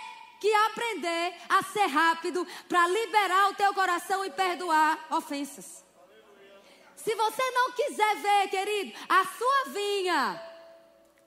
[0.40, 5.84] que aprender a ser rápido para liberar o teu coração e perdoar ofensas.
[6.96, 10.53] Se você não quiser ver, querido, a sua vinha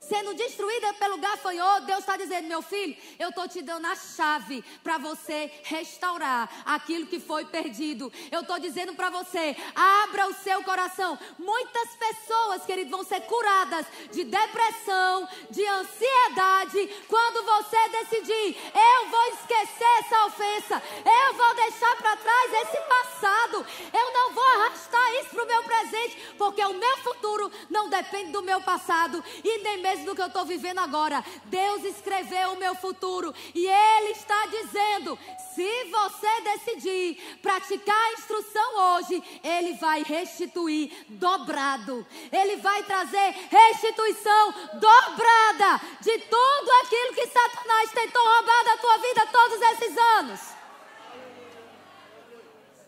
[0.00, 4.64] sendo destruída pelo gafanhoto, Deus está dizendo, meu filho, eu estou te dando a chave
[4.82, 8.12] para você restaurar aquilo que foi perdido.
[8.30, 11.18] Eu estou dizendo para você, abra o seu coração.
[11.38, 19.26] Muitas pessoas, querido, vão ser curadas de depressão, de ansiedade, quando você decidir, eu vou
[19.28, 25.30] esquecer essa ofensa, eu vou deixar para trás esse passado, eu não vou arrastar isso
[25.30, 29.82] para o meu presente, porque o meu futuro não depende do meu passado e nem
[29.88, 31.24] mesmo do que eu estou vivendo agora.
[31.46, 35.18] Deus escreveu o meu futuro e Ele está dizendo:
[35.54, 42.06] se você decidir praticar a instrução hoje, Ele vai restituir dobrado.
[42.30, 49.26] Ele vai trazer restituição dobrada de tudo aquilo que Satanás tentou roubar da tua vida
[49.26, 50.40] todos esses anos.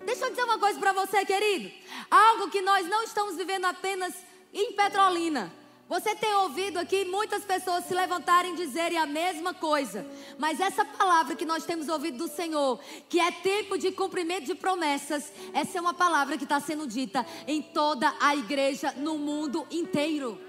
[0.02, 1.70] Deixa eu dizer uma coisa para você, querido.
[2.10, 4.14] Algo que nós não estamos vivendo apenas
[4.52, 5.59] em Petrolina.
[5.90, 10.06] Você tem ouvido aqui muitas pessoas se levantarem e dizerem a mesma coisa.
[10.38, 12.78] Mas essa palavra que nós temos ouvido do Senhor,
[13.08, 17.26] que é tempo de cumprimento de promessas, essa é uma palavra que está sendo dita
[17.44, 20.40] em toda a igreja no mundo inteiro.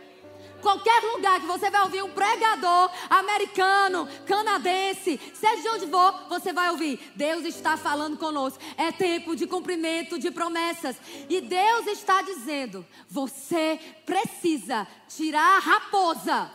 [0.61, 6.53] Qualquer lugar que você vai ouvir um pregador americano, canadense, seja de onde for, você
[6.53, 7.11] vai ouvir.
[7.15, 8.59] Deus está falando conosco.
[8.77, 10.95] É tempo de cumprimento de promessas.
[11.29, 16.51] E Deus está dizendo: você precisa tirar a raposa.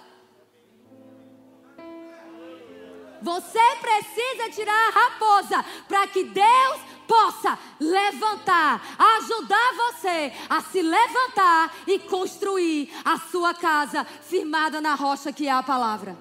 [3.22, 8.80] Você precisa tirar a raposa para que Deus possa levantar,
[9.18, 15.52] ajudar você a se levantar e construir a sua casa firmada na rocha que é
[15.52, 16.16] a palavra.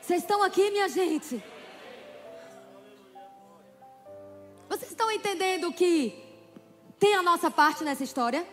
[0.00, 1.42] Vocês estão aqui, minha gente?
[4.68, 6.24] Vocês estão entendendo que
[6.98, 8.46] tem a nossa parte nessa história?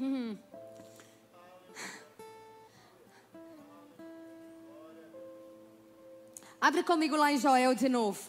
[0.00, 0.36] Hum.
[6.60, 8.20] Abre comigo lá em Joel de novo.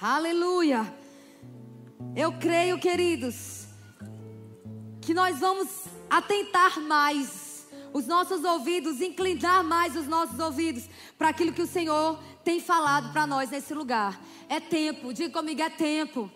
[0.00, 0.94] Aleluia.
[2.14, 3.66] Eu creio, queridos,
[5.02, 11.52] que nós vamos atentar mais os nossos ouvidos, inclinar mais os nossos ouvidos para aquilo
[11.52, 14.20] que o Senhor tem falado para nós nesse lugar.
[14.48, 16.30] É tempo, diga comigo, é tempo.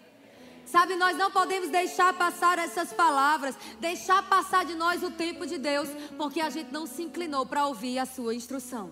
[0.66, 5.58] Sabe, nós não podemos deixar passar essas palavras, deixar passar de nós o tempo de
[5.58, 8.90] Deus, porque a gente não se inclinou para ouvir a sua instrução.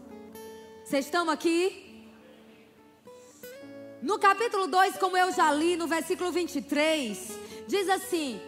[0.85, 2.11] Vocês estão aqui?
[4.03, 8.41] No capítulo 2, como eu já li, no versículo 23, diz assim: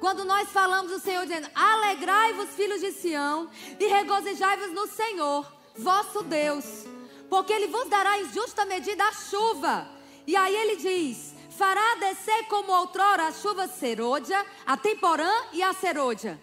[0.00, 5.46] quando nós falamos do Senhor dizendo: Alegrai-vos, filhos de Sião, e regozijai-vos no Senhor,
[5.76, 6.86] vosso Deus,
[7.28, 9.88] porque Ele vos dará em justa medida a chuva.
[10.26, 15.74] E aí ele diz: fará descer como outrora a chuva serôdia, a temporã e a
[15.74, 16.40] serôdia.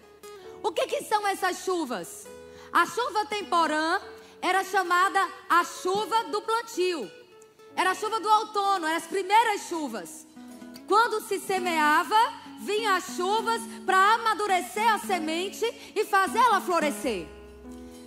[0.62, 2.28] O que, que são essas chuvas?
[2.72, 4.00] A chuva temporã
[4.40, 7.10] era chamada a chuva do plantio.
[7.74, 10.24] Era a chuva do outono, eram as primeiras chuvas.
[10.86, 12.20] Quando se semeava,
[12.60, 15.66] vinham as chuvas para amadurecer a semente
[15.96, 17.37] e fazê-la florescer.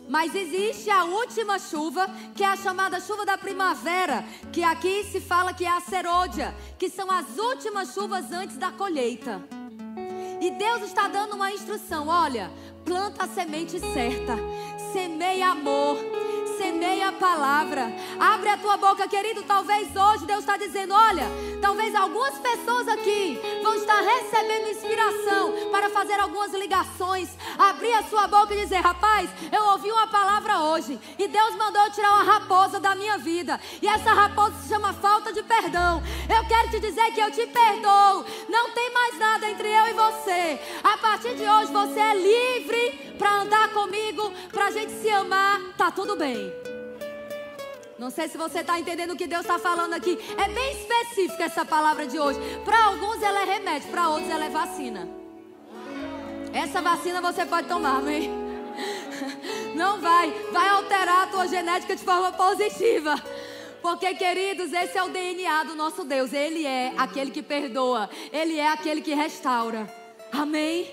[0.09, 5.21] Mas existe a última chuva, que é a chamada chuva da primavera, que aqui se
[5.21, 9.41] fala que é a serôdia, que são as últimas chuvas antes da colheita.
[10.41, 12.51] E Deus está dando uma instrução: olha,
[12.83, 14.35] planta a semente certa,
[14.91, 15.97] semeia amor
[16.61, 17.91] semeia a palavra.
[18.19, 19.41] Abre a tua boca, querido.
[19.41, 21.25] Talvez hoje Deus está dizendo: olha,
[21.59, 27.29] talvez algumas pessoas aqui vão estar recebendo inspiração para fazer algumas ligações.
[27.57, 31.81] Abrir a sua boca e dizer: rapaz, eu ouvi uma palavra hoje e Deus mandou
[31.83, 33.59] eu tirar uma raposa da minha vida.
[33.81, 36.03] E essa raposa se chama falta de perdão.
[36.29, 38.23] Eu quero te dizer que eu te perdoo.
[38.47, 40.59] Não tem mais nada entre eu e você.
[40.83, 45.59] A partir de hoje você é livre para andar comigo, para a gente se amar.
[45.77, 46.50] Tá tudo bem.
[48.01, 50.17] Não sei se você está entendendo o que Deus está falando aqui.
[50.35, 52.39] É bem específica essa palavra de hoje.
[52.65, 55.07] Para alguns ela é remédio, para outros ela é vacina.
[56.51, 58.31] Essa vacina você pode tomar, amém?
[59.77, 63.23] Não vai, vai alterar a tua genética de forma positiva.
[63.83, 66.33] Porque, queridos, esse é o DNA do nosso Deus.
[66.33, 69.87] Ele é aquele que perdoa, ele é aquele que restaura.
[70.31, 70.89] Amém?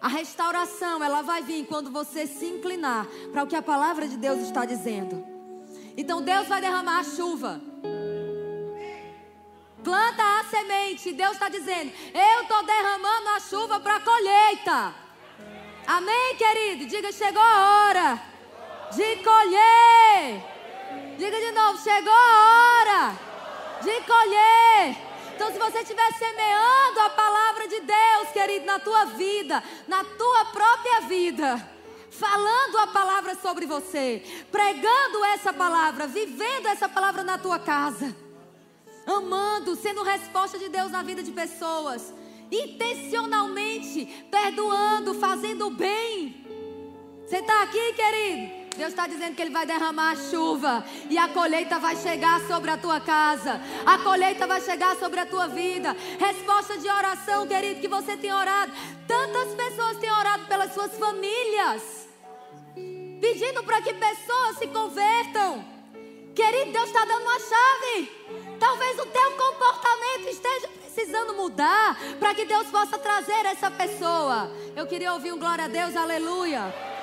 [0.00, 4.16] A restauração, ela vai vir quando você se inclinar para o que a palavra de
[4.16, 5.33] Deus está dizendo.
[5.96, 7.60] Então Deus vai derramar a chuva.
[9.82, 11.12] Planta a semente.
[11.12, 14.94] Deus está dizendo: Eu estou derramando a chuva para a colheita.
[15.86, 16.86] Amém, querido?
[16.86, 18.22] Diga: chegou a hora
[18.90, 20.42] de colher.
[21.18, 23.18] Diga de novo: chegou a hora
[23.82, 24.96] de colher.
[25.34, 30.44] Então, se você estiver semeando a palavra de Deus, querido, na tua vida, na tua
[30.46, 31.73] própria vida,
[32.18, 38.24] falando a palavra sobre você, pregando essa palavra, vivendo essa palavra na tua casa
[39.06, 42.12] amando, sendo resposta de Deus na vida de pessoas,
[42.50, 46.44] intencionalmente perdoando, fazendo bem.
[47.26, 48.64] Você está aqui, querido?
[48.76, 52.70] Deus está dizendo que Ele vai derramar a chuva e a colheita vai chegar sobre
[52.72, 55.96] a tua casa, a colheita vai chegar sobre a tua vida.
[56.18, 58.72] Resposta de oração, querido, que você tem orado.
[59.06, 62.03] Tantas pessoas têm orado pelas suas famílias,
[63.24, 65.64] pedindo para que pessoas se convertam.
[66.34, 68.12] Querido, Deus está dando uma chave.
[68.60, 74.50] Talvez o teu comportamento esteja precisando mudar para que Deus possa trazer essa pessoa.
[74.76, 76.93] Eu queria ouvir um glória a Deus, aleluia.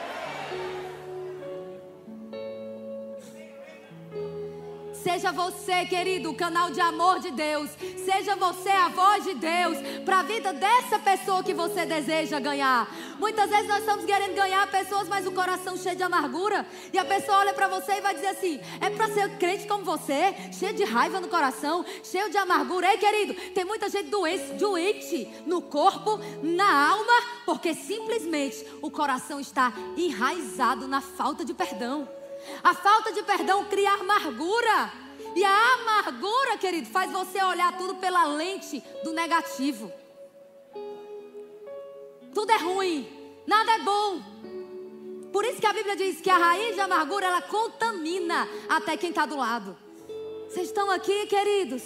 [5.03, 7.71] Seja você, querido, o canal de amor de Deus.
[8.05, 12.87] Seja você a voz de Deus para a vida dessa pessoa que você deseja ganhar.
[13.17, 16.67] Muitas vezes nós estamos querendo ganhar pessoas, mas o coração cheio de amargura.
[16.93, 19.83] E a pessoa olha para você e vai dizer assim: é para ser crente como
[19.83, 22.91] você, cheio de raiva no coração, cheio de amargura.
[22.91, 29.39] Ei, querido, tem muita gente doente, doente no corpo, na alma, porque simplesmente o coração
[29.39, 32.20] está enraizado na falta de perdão.
[32.63, 34.91] A falta de perdão cria amargura.
[35.35, 39.91] E a amargura, querido, faz você olhar tudo pela lente do negativo.
[42.33, 43.07] Tudo é ruim,
[43.45, 44.21] nada é bom.
[45.31, 49.09] Por isso que a Bíblia diz que a raiz de amargura ela contamina até quem
[49.09, 49.77] está do lado.
[50.49, 51.81] Vocês estão aqui, queridos?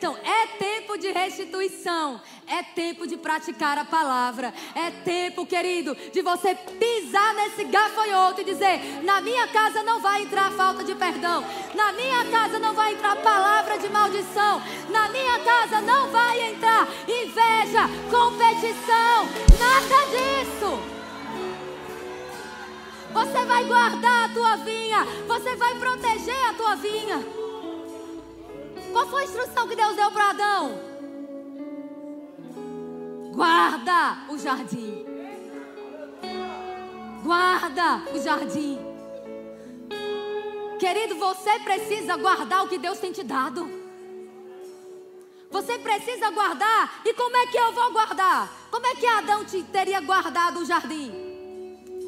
[0.00, 6.22] Então, é tempo de restituição, é tempo de praticar a palavra, é tempo, querido, de
[6.22, 11.44] você pisar nesse gafanhoto e dizer: na minha casa não vai entrar falta de perdão,
[11.74, 16.88] na minha casa não vai entrar palavra de maldição, na minha casa não vai entrar
[17.06, 19.28] inveja, competição,
[19.58, 20.80] nada disso.
[23.12, 27.49] Você vai guardar a tua vinha, você vai proteger a tua vinha.
[28.92, 30.80] Qual foi a instrução que Deus deu para Adão?
[33.32, 35.06] Guarda o jardim.
[37.22, 38.78] Guarda o jardim.
[40.78, 43.70] Querido, você precisa guardar o que Deus tem te dado.
[45.50, 47.02] Você precisa guardar.
[47.04, 48.50] E como é que eu vou guardar?
[48.70, 51.29] Como é que Adão te teria guardado o jardim?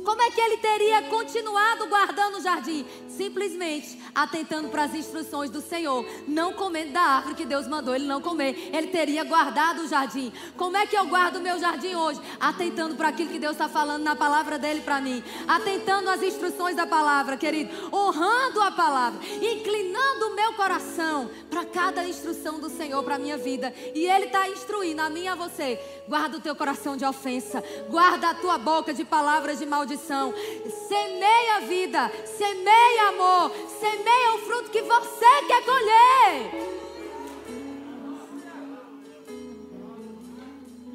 [0.05, 2.85] Como é que ele teria continuado guardando o jardim?
[3.09, 8.07] Simplesmente atentando para as instruções do Senhor, não comendo da árvore que Deus mandou ele
[8.07, 8.71] não comer.
[8.73, 10.33] Ele teria guardado o jardim.
[10.57, 12.21] Como é que eu guardo o meu jardim hoje?
[12.41, 15.23] Atentando para aquilo que Deus está falando na palavra dele para mim.
[15.47, 17.71] Atentando às instruções da palavra, querido.
[17.95, 19.21] Honrando a palavra.
[19.37, 23.73] Inclinando o meu coração para cada instrução do Senhor para a minha vida.
[23.95, 25.79] E Ele está instruindo a mim e a você.
[26.09, 27.63] Guarda o teu coração de ofensa.
[27.89, 29.92] Guarda a tua boca de palavras de maldição.
[29.97, 32.11] Semeia a vida.
[32.25, 33.53] Semeia amor.
[33.81, 36.73] Semeia o fruto que você quer colher.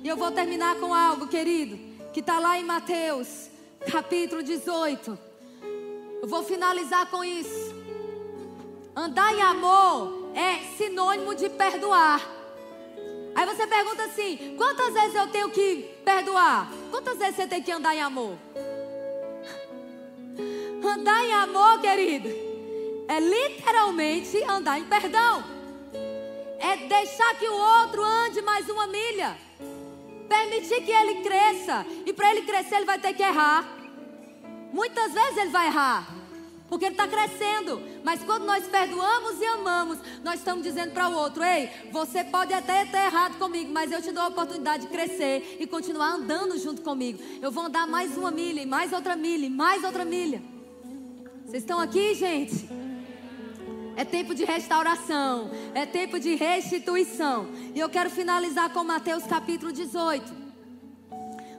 [0.03, 1.77] E eu vou terminar com algo, querido,
[2.13, 3.49] que está lá em Mateus,
[3.91, 5.19] capítulo 18.
[6.21, 7.75] Eu vou finalizar com isso.
[8.95, 12.21] Andar em amor é sinônimo de perdoar.
[13.35, 16.71] Aí você pergunta assim: quantas vezes eu tenho que perdoar?
[16.89, 18.35] Quantas vezes você tem que andar em amor?
[20.83, 22.29] Andar em amor, querido,
[23.07, 25.43] é literalmente andar em perdão.
[26.59, 29.37] É deixar que o outro ande mais uma milha.
[30.27, 31.85] Permitir que ele cresça.
[32.05, 33.65] E para ele crescer, ele vai ter que errar.
[34.73, 36.07] Muitas vezes ele vai errar.
[36.69, 37.81] Porque ele está crescendo.
[38.03, 42.53] Mas quando nós perdoamos e amamos, nós estamos dizendo para o outro: Ei, você pode
[42.53, 46.57] até ter errado comigo, mas eu te dou a oportunidade de crescer e continuar andando
[46.57, 47.19] junto comigo.
[47.41, 50.41] Eu vou andar mais uma milha, mais outra milha, mais outra milha.
[51.45, 52.67] Vocês estão aqui, gente?
[53.95, 57.49] É tempo de restauração, é tempo de restituição.
[57.73, 60.35] E eu quero finalizar com Mateus capítulo 18.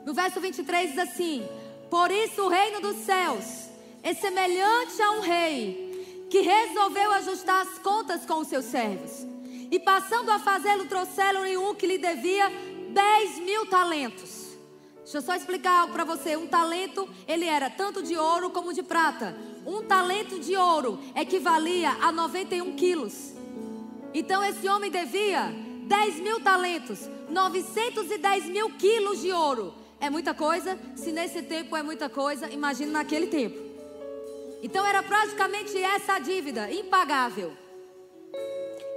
[0.04, 1.48] No verso 23 diz assim:
[1.90, 3.67] Por isso o reino dos céus
[4.03, 9.26] é semelhante a um rei que resolveu ajustar as contas com os seus servos.
[9.70, 12.51] E passando a fazê-lo, trouxeram-lhe um que lhe devia
[12.90, 14.49] 10 mil talentos.
[15.03, 16.36] Deixa eu só explicar algo para você.
[16.36, 19.36] Um talento, ele era tanto de ouro como de prata.
[19.66, 23.34] Um talento de ouro equivalia a 91 quilos.
[24.12, 25.53] Então esse homem devia
[25.86, 29.74] 10 mil talentos, 910 mil quilos de ouro.
[30.01, 30.78] É muita coisa?
[30.94, 33.67] Se nesse tempo é muita coisa, imagine naquele tempo.
[34.62, 37.52] Então era praticamente essa a dívida, impagável.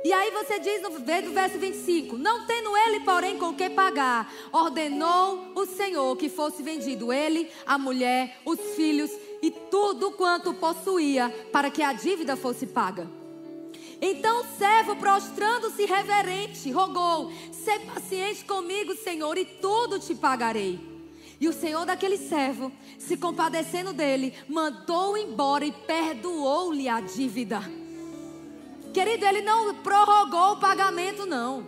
[0.03, 0.89] E aí você diz no
[1.31, 7.13] verso 25: Não tendo ele, porém, com que pagar, ordenou o Senhor que fosse vendido
[7.13, 13.07] ele, a mulher, os filhos e tudo quanto possuía, para que a dívida fosse paga.
[14.01, 20.90] Então o servo, prostrando-se reverente, rogou: Sê paciente comigo, Senhor, e tudo te pagarei.
[21.41, 27.63] E o senhor daquele servo, se compadecendo dele, mandou embora e perdoou-lhe a dívida.
[28.93, 31.65] Querido, ele não prorrogou o pagamento, não.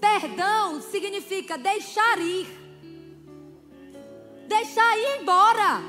[0.00, 2.46] Perdão significa deixar ir.
[4.46, 5.82] Deixar ir embora.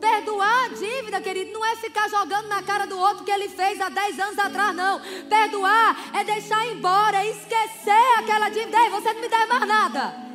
[0.00, 3.80] Perdoar a dívida, querido, não é ficar jogando na cara do outro que ele fez
[3.80, 5.00] há 10 anos atrás, não.
[5.28, 8.78] Perdoar é deixar embora, é esquecer aquela dívida.
[8.78, 10.27] Ei, você não me deve mais nada.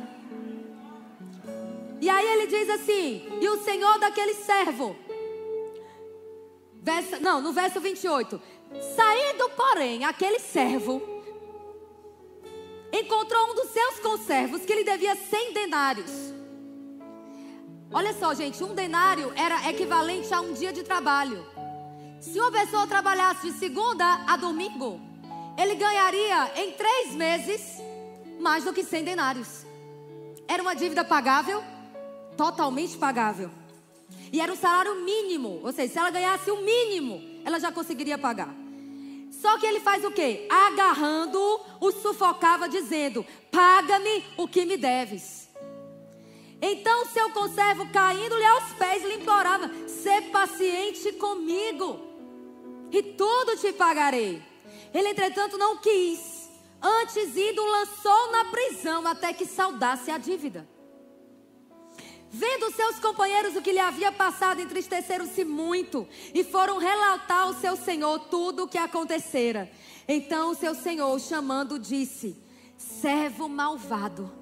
[2.00, 4.96] E aí ele diz assim: E o Senhor daquele servo.
[6.74, 8.40] Verso, não, no verso 28.
[8.96, 11.00] Saindo, porém, aquele servo
[12.92, 16.10] encontrou um dos seus conservos que lhe devia 100 denários.
[17.92, 21.44] Olha só, gente, um denário era equivalente a um dia de trabalho.
[22.20, 25.00] Se uma pessoa trabalhasse de segunda a domingo,
[25.56, 27.78] ele ganharia em três meses
[28.40, 29.64] mais do que 100 denários.
[30.48, 31.62] Era uma dívida pagável?
[32.36, 33.50] Totalmente pagável.
[34.32, 38.18] E era um salário mínimo, ou seja, se ela ganhasse o mínimo, ela já conseguiria
[38.18, 38.54] pagar.
[39.30, 40.48] Só que ele faz o quê?
[40.50, 41.38] Agarrando,
[41.80, 45.48] o sufocava, dizendo: Paga-me o que me deves.
[46.60, 52.00] Então seu conservo, caindo-lhe aos pés, lhe implorava: Sê paciente comigo,
[52.90, 54.42] e tudo te pagarei.
[54.92, 56.50] Ele, entretanto, não quis.
[56.80, 60.68] Antes indo, lançou na prisão até que saudasse a dívida.
[62.36, 66.04] Vendo seus companheiros o que lhe havia passado, entristeceram-se muito
[66.34, 69.70] e foram relatar ao seu senhor tudo o que acontecera.
[70.08, 72.36] Então o seu senhor, chamando, disse:
[72.76, 74.32] Servo malvado,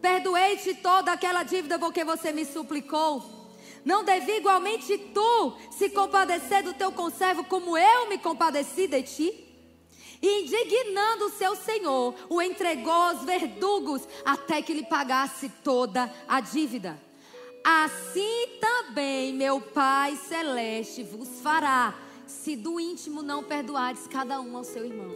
[0.00, 3.50] perdoei-te toda aquela dívida porque você me suplicou.
[3.84, 9.49] Não devia igualmente tu se compadecer do teu conservo como eu me compadeci de ti?
[10.22, 16.40] E indignando o seu senhor, o entregou aos verdugos até que lhe pagasse toda a
[16.40, 17.00] dívida.
[17.64, 21.94] Assim também meu Pai celeste vos fará,
[22.26, 25.10] se do íntimo não perdoares cada um ao seu irmão.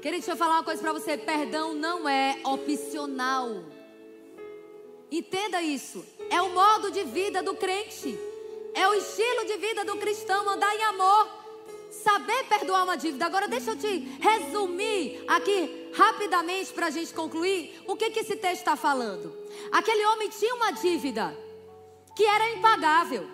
[0.00, 3.62] Querido, deixa eu falar uma coisa para você: perdão não é opcional.
[5.10, 6.04] Entenda isso.
[6.30, 8.18] É o modo de vida do crente.
[8.74, 11.41] É o estilo de vida do cristão andar em amor
[11.92, 13.26] saber perdoar uma dívida.
[13.26, 18.34] Agora, deixa eu te resumir aqui rapidamente para a gente concluir o que, que esse
[18.36, 19.36] texto está falando.
[19.70, 21.36] Aquele homem tinha uma dívida
[22.16, 23.28] que era impagável.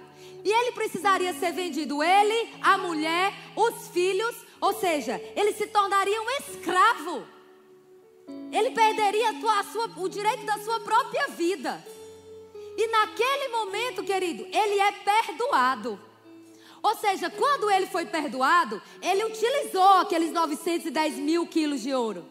[0.44, 6.20] E ele precisaria ser vendido, ele, a mulher, os filhos, ou seja, ele se tornaria
[6.20, 7.26] um escravo.
[8.52, 11.84] Ele perderia a sua, o direito da sua própria vida.
[12.76, 16.07] E naquele momento, querido, ele é perdoado.
[16.82, 22.24] Ou seja, quando ele foi perdoado, ele utilizou aqueles 910 mil quilos de ouro.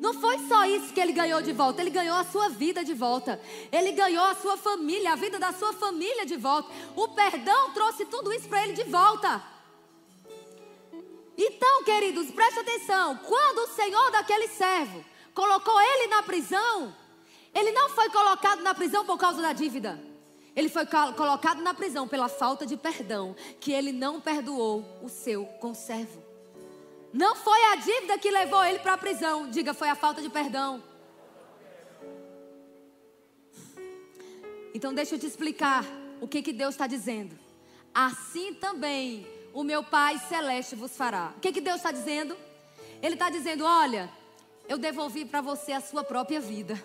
[0.00, 2.92] Não foi só isso que ele ganhou de volta, ele ganhou a sua vida de
[2.92, 3.40] volta.
[3.72, 6.70] Ele ganhou a sua família, a vida da sua família de volta.
[6.94, 9.42] O perdão trouxe tudo isso para ele de volta.
[11.36, 15.04] Então, queridos, preste atenção: quando o Senhor daquele servo
[15.34, 16.94] colocou ele na prisão,
[17.54, 19.98] ele não foi colocado na prisão por causa da dívida.
[20.56, 25.44] Ele foi colocado na prisão pela falta de perdão, que ele não perdoou o seu
[25.44, 26.24] conservo.
[27.12, 30.30] Não foi a dívida que levou ele para a prisão, diga, foi a falta de
[30.30, 30.82] perdão.
[34.74, 35.84] Então deixa eu te explicar
[36.20, 37.38] o que, que Deus está dizendo.
[37.94, 41.32] Assim também o meu Pai Celeste vos fará.
[41.36, 42.36] O que, que Deus está dizendo?
[43.02, 44.10] Ele está dizendo: olha,
[44.68, 46.82] eu devolvi para você a sua própria vida.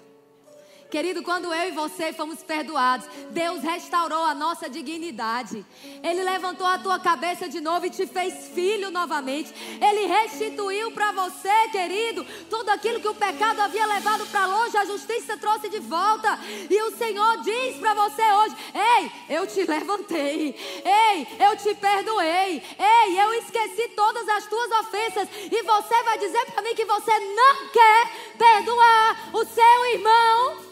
[0.92, 5.66] Querido, quando eu e você fomos perdoados, Deus restaurou a nossa dignidade.
[6.04, 9.54] Ele levantou a tua cabeça de novo e te fez filho novamente.
[9.80, 14.84] Ele restituiu para você, querido, tudo aquilo que o pecado havia levado para longe, a
[14.84, 16.38] justiça trouxe de volta.
[16.70, 20.54] E o Senhor diz para você hoje: Ei, eu te levantei.
[20.84, 22.62] Ei, eu te perdoei.
[22.78, 25.30] Ei, eu esqueci todas as tuas ofensas.
[25.50, 30.72] E você vai dizer para mim que você não quer perdoar o seu irmão.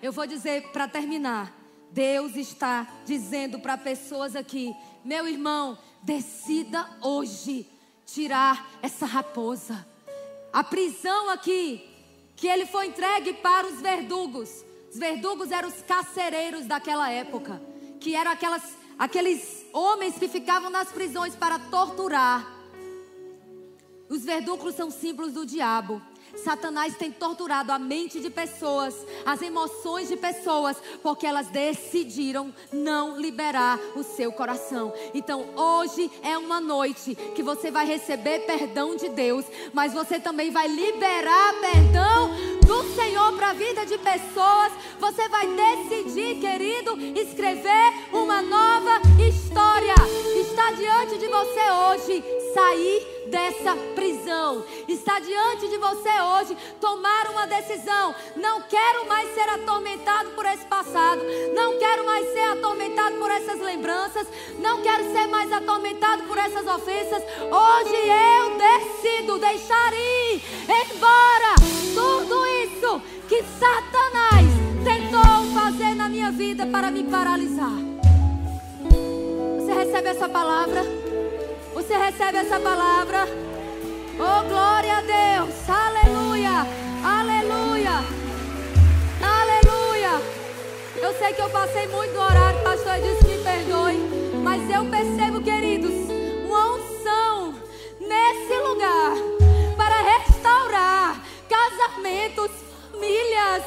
[0.00, 1.54] Eu vou dizer para terminar.
[1.90, 4.74] Deus está dizendo para pessoas aqui,
[5.04, 7.66] meu irmão, decida hoje
[8.06, 9.86] tirar essa raposa.
[10.52, 11.84] A prisão aqui,
[12.36, 14.64] que ele foi entregue para os verdugos.
[14.90, 17.60] Os verdugos eram os carcereiros daquela época,
[17.98, 18.62] que eram aquelas,
[18.98, 22.54] aqueles homens que ficavam nas prisões para torturar.
[24.08, 26.00] Os verdugos são símbolos do diabo.
[26.44, 33.20] Satanás tem torturado a mente de pessoas, as emoções de pessoas, porque elas decidiram não
[33.20, 34.92] liberar o seu coração.
[35.12, 40.50] Então, hoje é uma noite que você vai receber perdão de Deus, mas você também
[40.50, 42.30] vai liberar perdão
[42.66, 44.72] do Senhor para a vida de pessoas.
[45.00, 49.94] Você vai decidir, querido, escrever uma nova história.
[50.40, 54.64] Está diante de você hoje sair dessa prisão.
[54.86, 58.14] Está diante de você hoje tomar uma decisão.
[58.36, 61.20] Não quero mais ser atormentado por esse passado.
[61.54, 64.26] Não quero mais ser atormentado por essas lembranças.
[64.58, 67.22] Não quero ser mais atormentado por essas ofensas.
[67.40, 71.54] Hoje eu decido deixar ir embora
[71.94, 74.46] tudo isso que Satanás
[74.84, 77.76] tentou fazer na minha vida para me paralisar.
[79.58, 80.97] Você recebe essa palavra?
[81.88, 83.26] Você recebe essa palavra?
[84.16, 85.54] Oh, glória a Deus!
[85.66, 86.66] Aleluia!
[87.02, 88.04] Aleluia!
[89.22, 90.10] Aleluia!
[90.96, 93.96] Eu sei que eu passei muito do horário, pastor disse que me perdoe,
[94.44, 95.94] mas eu percebo, queridos,
[96.44, 97.54] uma unção
[97.98, 99.14] nesse lugar
[99.74, 102.50] para restaurar casamentos,
[102.92, 103.64] famílias,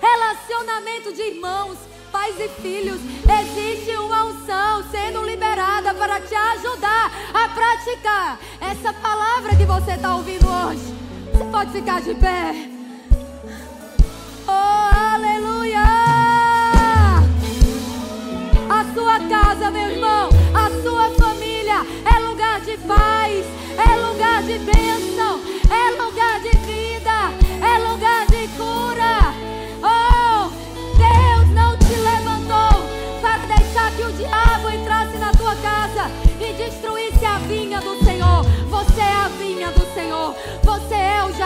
[0.00, 1.78] relacionamento de irmãos
[2.16, 2.98] pais e filhos,
[3.40, 10.16] existe uma unção sendo liberada para te ajudar a praticar essa palavra que você está
[10.16, 10.94] ouvindo hoje.
[11.30, 12.70] Você pode ficar de pé.
[14.48, 15.82] Oh, aleluia!
[18.70, 23.44] A sua casa, meu irmão, a sua família é lugar de paz,
[23.76, 24.85] é lugar de bênção,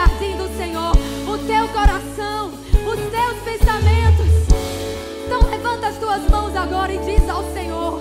[0.01, 0.92] jardim do Senhor.
[1.28, 4.26] O teu coração, os teus pensamentos.
[5.26, 8.01] Então levanta as tuas mãos agora e diz ao Senhor: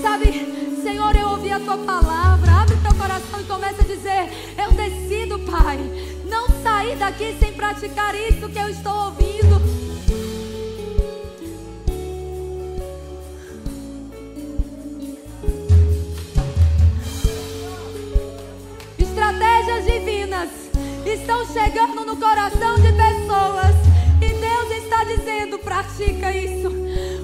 [0.00, 2.62] Sabe, Senhor, eu ouvi a tua palavra.
[2.62, 5.78] Abre teu coração e começa a dizer: Eu decido, Pai,
[6.24, 9.87] não sair daqui sem praticar isso que eu estou ouvindo.
[21.14, 23.74] Estão chegando no coração de pessoas.
[24.20, 26.70] E Deus está dizendo: pratica isso.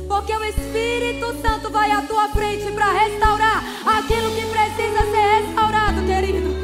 [0.08, 6.02] Porque o Espírito Santo vai à tua frente para restaurar aquilo que precisa ser restaurado,
[6.06, 6.54] querido.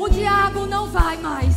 [0.00, 1.54] O diabo não vai mais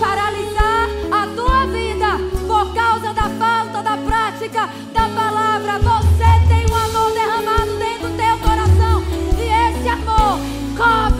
[0.00, 5.78] paralisar a tua vida por causa da falta da prática da palavra.
[5.78, 9.02] Você tem um amor derramado dentro do teu coração.
[9.38, 10.38] E esse amor
[10.76, 11.15] cobre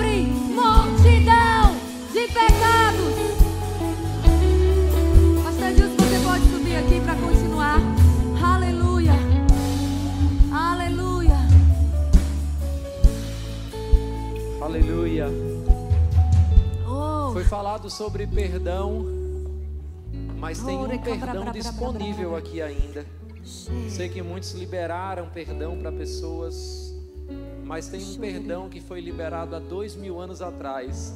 [17.47, 19.05] falado sobre perdão,
[20.39, 23.07] mas tem um perdão disponível aqui ainda.
[23.89, 26.87] Sei que muitos liberaram perdão para pessoas
[27.67, 31.15] mas tem um perdão que foi liberado há dois mil anos atrás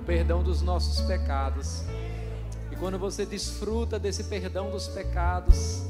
[0.00, 1.82] o perdão dos nossos pecados.
[2.72, 5.82] E quando você desfruta desse perdão dos pecados,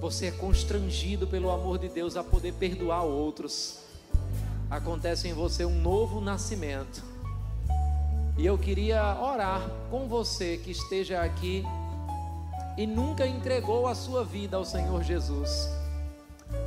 [0.00, 3.78] você é constrangido pelo amor de Deus a poder perdoar outros.
[4.68, 7.15] Acontece em você um novo nascimento.
[8.38, 11.64] E eu queria orar com você que esteja aqui
[12.76, 15.70] e nunca entregou a sua vida ao Senhor Jesus.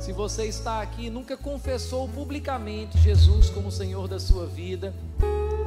[0.00, 4.92] Se você está aqui e nunca confessou publicamente Jesus como Senhor da sua vida,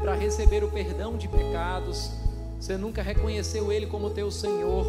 [0.02, 2.12] para receber o perdão de pecados,
[2.60, 4.86] você nunca reconheceu Ele como teu Senhor,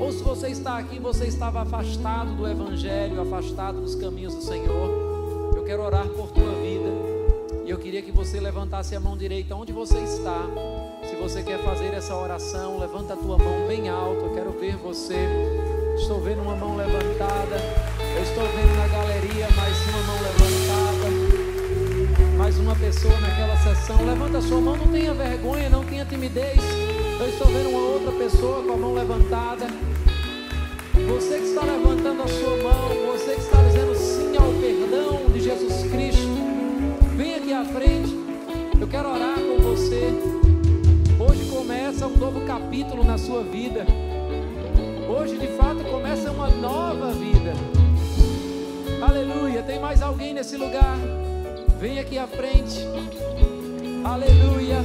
[0.00, 4.42] ou se você está aqui e você estava afastado do Evangelho, afastado dos caminhos do
[4.42, 7.07] Senhor, eu quero orar por tua vida
[7.68, 10.40] e eu queria que você levantasse a mão direita onde você está.
[11.06, 14.74] Se você quer fazer essa oração, levanta a tua mão bem alto, eu quero ver
[14.76, 15.28] você.
[15.94, 17.56] Estou vendo uma mão levantada.
[18.16, 21.08] Eu estou vendo na galeria mais uma mão levantada.
[22.38, 24.02] Mais uma pessoa naquela sessão.
[24.02, 26.62] Levanta a sua mão, não tenha vergonha, não tenha timidez.
[27.20, 29.66] Eu estou vendo uma outra pessoa com a mão levantada.
[31.06, 35.40] Você que está levantando a sua mão, você que está dizendo sim ao perdão de
[35.40, 36.27] Jesus Cristo,
[37.58, 38.14] à frente.
[38.80, 40.12] Eu quero orar com você.
[41.18, 43.84] Hoje começa um novo capítulo na sua vida.
[45.08, 47.54] Hoje de fato começa uma nova vida.
[49.02, 49.60] Aleluia.
[49.64, 50.96] Tem mais alguém nesse lugar?
[51.80, 52.86] Vem aqui à frente.
[54.04, 54.76] Aleluia.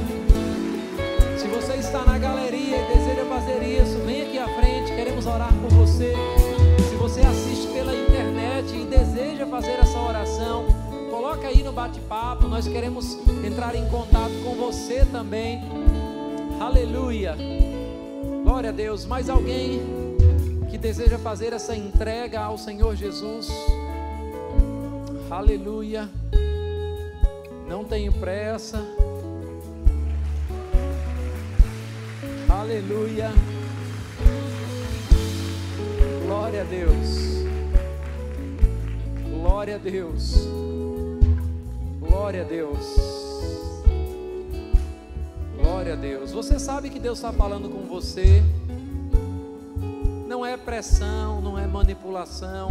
[1.38, 4.92] Se você está na galeria e deseja fazer isso, vem aqui à frente.
[4.92, 6.12] Queremos orar por você.
[6.90, 10.66] Se você assiste pela internet e deseja fazer essa oração,
[11.44, 12.48] coloca aí no bate-papo.
[12.48, 15.60] Nós queremos entrar em contato com você também.
[16.60, 17.36] Aleluia.
[18.42, 19.04] Glória a Deus.
[19.04, 19.80] Mais alguém?
[20.70, 23.48] que deseja fazer essa entrega ao Senhor Jesus.
[25.30, 26.08] Aleluia.
[27.68, 28.84] Não tenho pressa.
[32.48, 33.30] Aleluia.
[36.26, 37.44] Glória a Deus.
[39.30, 40.83] Glória a Deus.
[42.24, 42.96] Glória a Deus.
[45.60, 46.32] Glória a Deus.
[46.32, 48.42] Você sabe que Deus está falando com você
[50.26, 52.70] não é pressão, não é manipulação.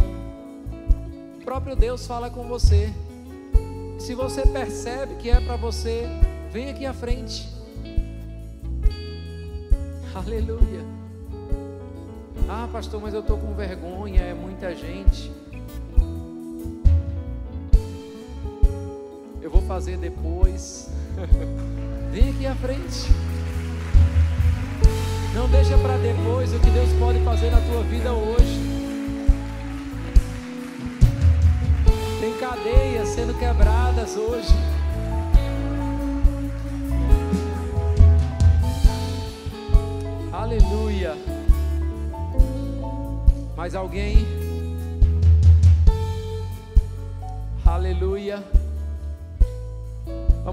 [1.40, 2.92] O próprio Deus fala com você.
[3.96, 6.04] Se você percebe que é para você,
[6.50, 7.48] vem aqui à frente.
[10.12, 10.84] Aleluia.
[12.48, 15.30] Ah, pastor, mas eu estou com vergonha, é muita gente.
[19.54, 20.90] Vou fazer depois.
[22.10, 23.08] vem aqui à frente.
[25.32, 28.74] Não deixa para depois o que Deus pode fazer na tua vida hoje.
[32.20, 34.54] Tem cadeias sendo quebradas hoje.
[40.32, 41.16] Aleluia.
[43.56, 44.26] Mais alguém?
[47.64, 48.42] Aleluia.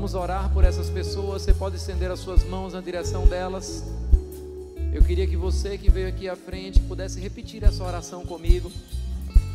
[0.02, 1.44] Vamos orar por essas pessoas.
[1.44, 3.84] Você pode estender as suas mãos na direção delas.
[4.92, 8.72] Eu queria que você que veio aqui à frente pudesse repetir essa oração comigo.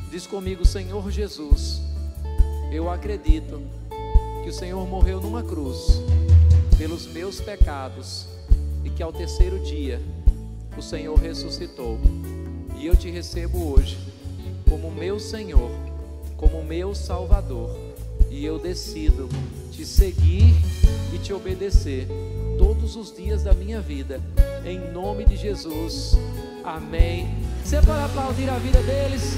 [0.08, 1.82] Diz comigo, Senhor Jesus,
[2.70, 3.60] eu acredito
[4.44, 6.00] que o Senhor morreu numa cruz
[6.78, 8.28] pelos meus pecados
[8.84, 10.00] e que ao terceiro dia
[10.78, 11.98] o Senhor ressuscitou.
[12.76, 13.98] E eu te recebo hoje
[14.70, 15.72] como meu Senhor,
[16.36, 17.76] como meu Salvador,
[18.30, 19.28] e eu decido
[19.76, 20.54] te seguir
[21.12, 22.08] e te obedecer
[22.56, 24.22] todos os dias da minha vida
[24.64, 26.16] em nome de Jesus.
[26.64, 27.28] Amém.
[27.62, 29.34] Você pode aplaudir a vida deles.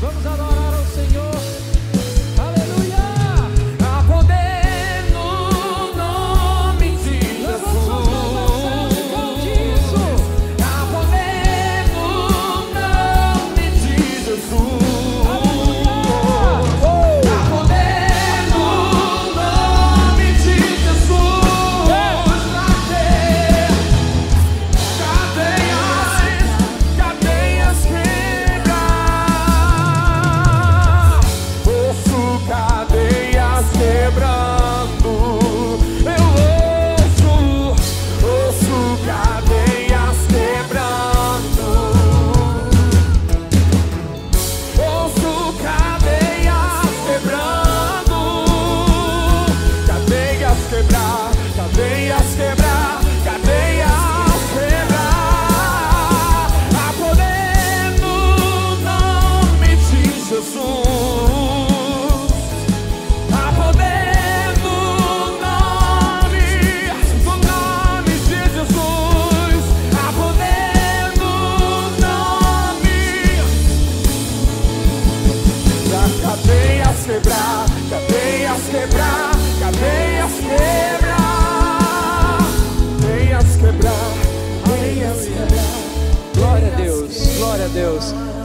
[0.00, 1.71] Vamos adorar ao Senhor.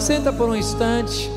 [0.08, 1.37] Senta por um instante.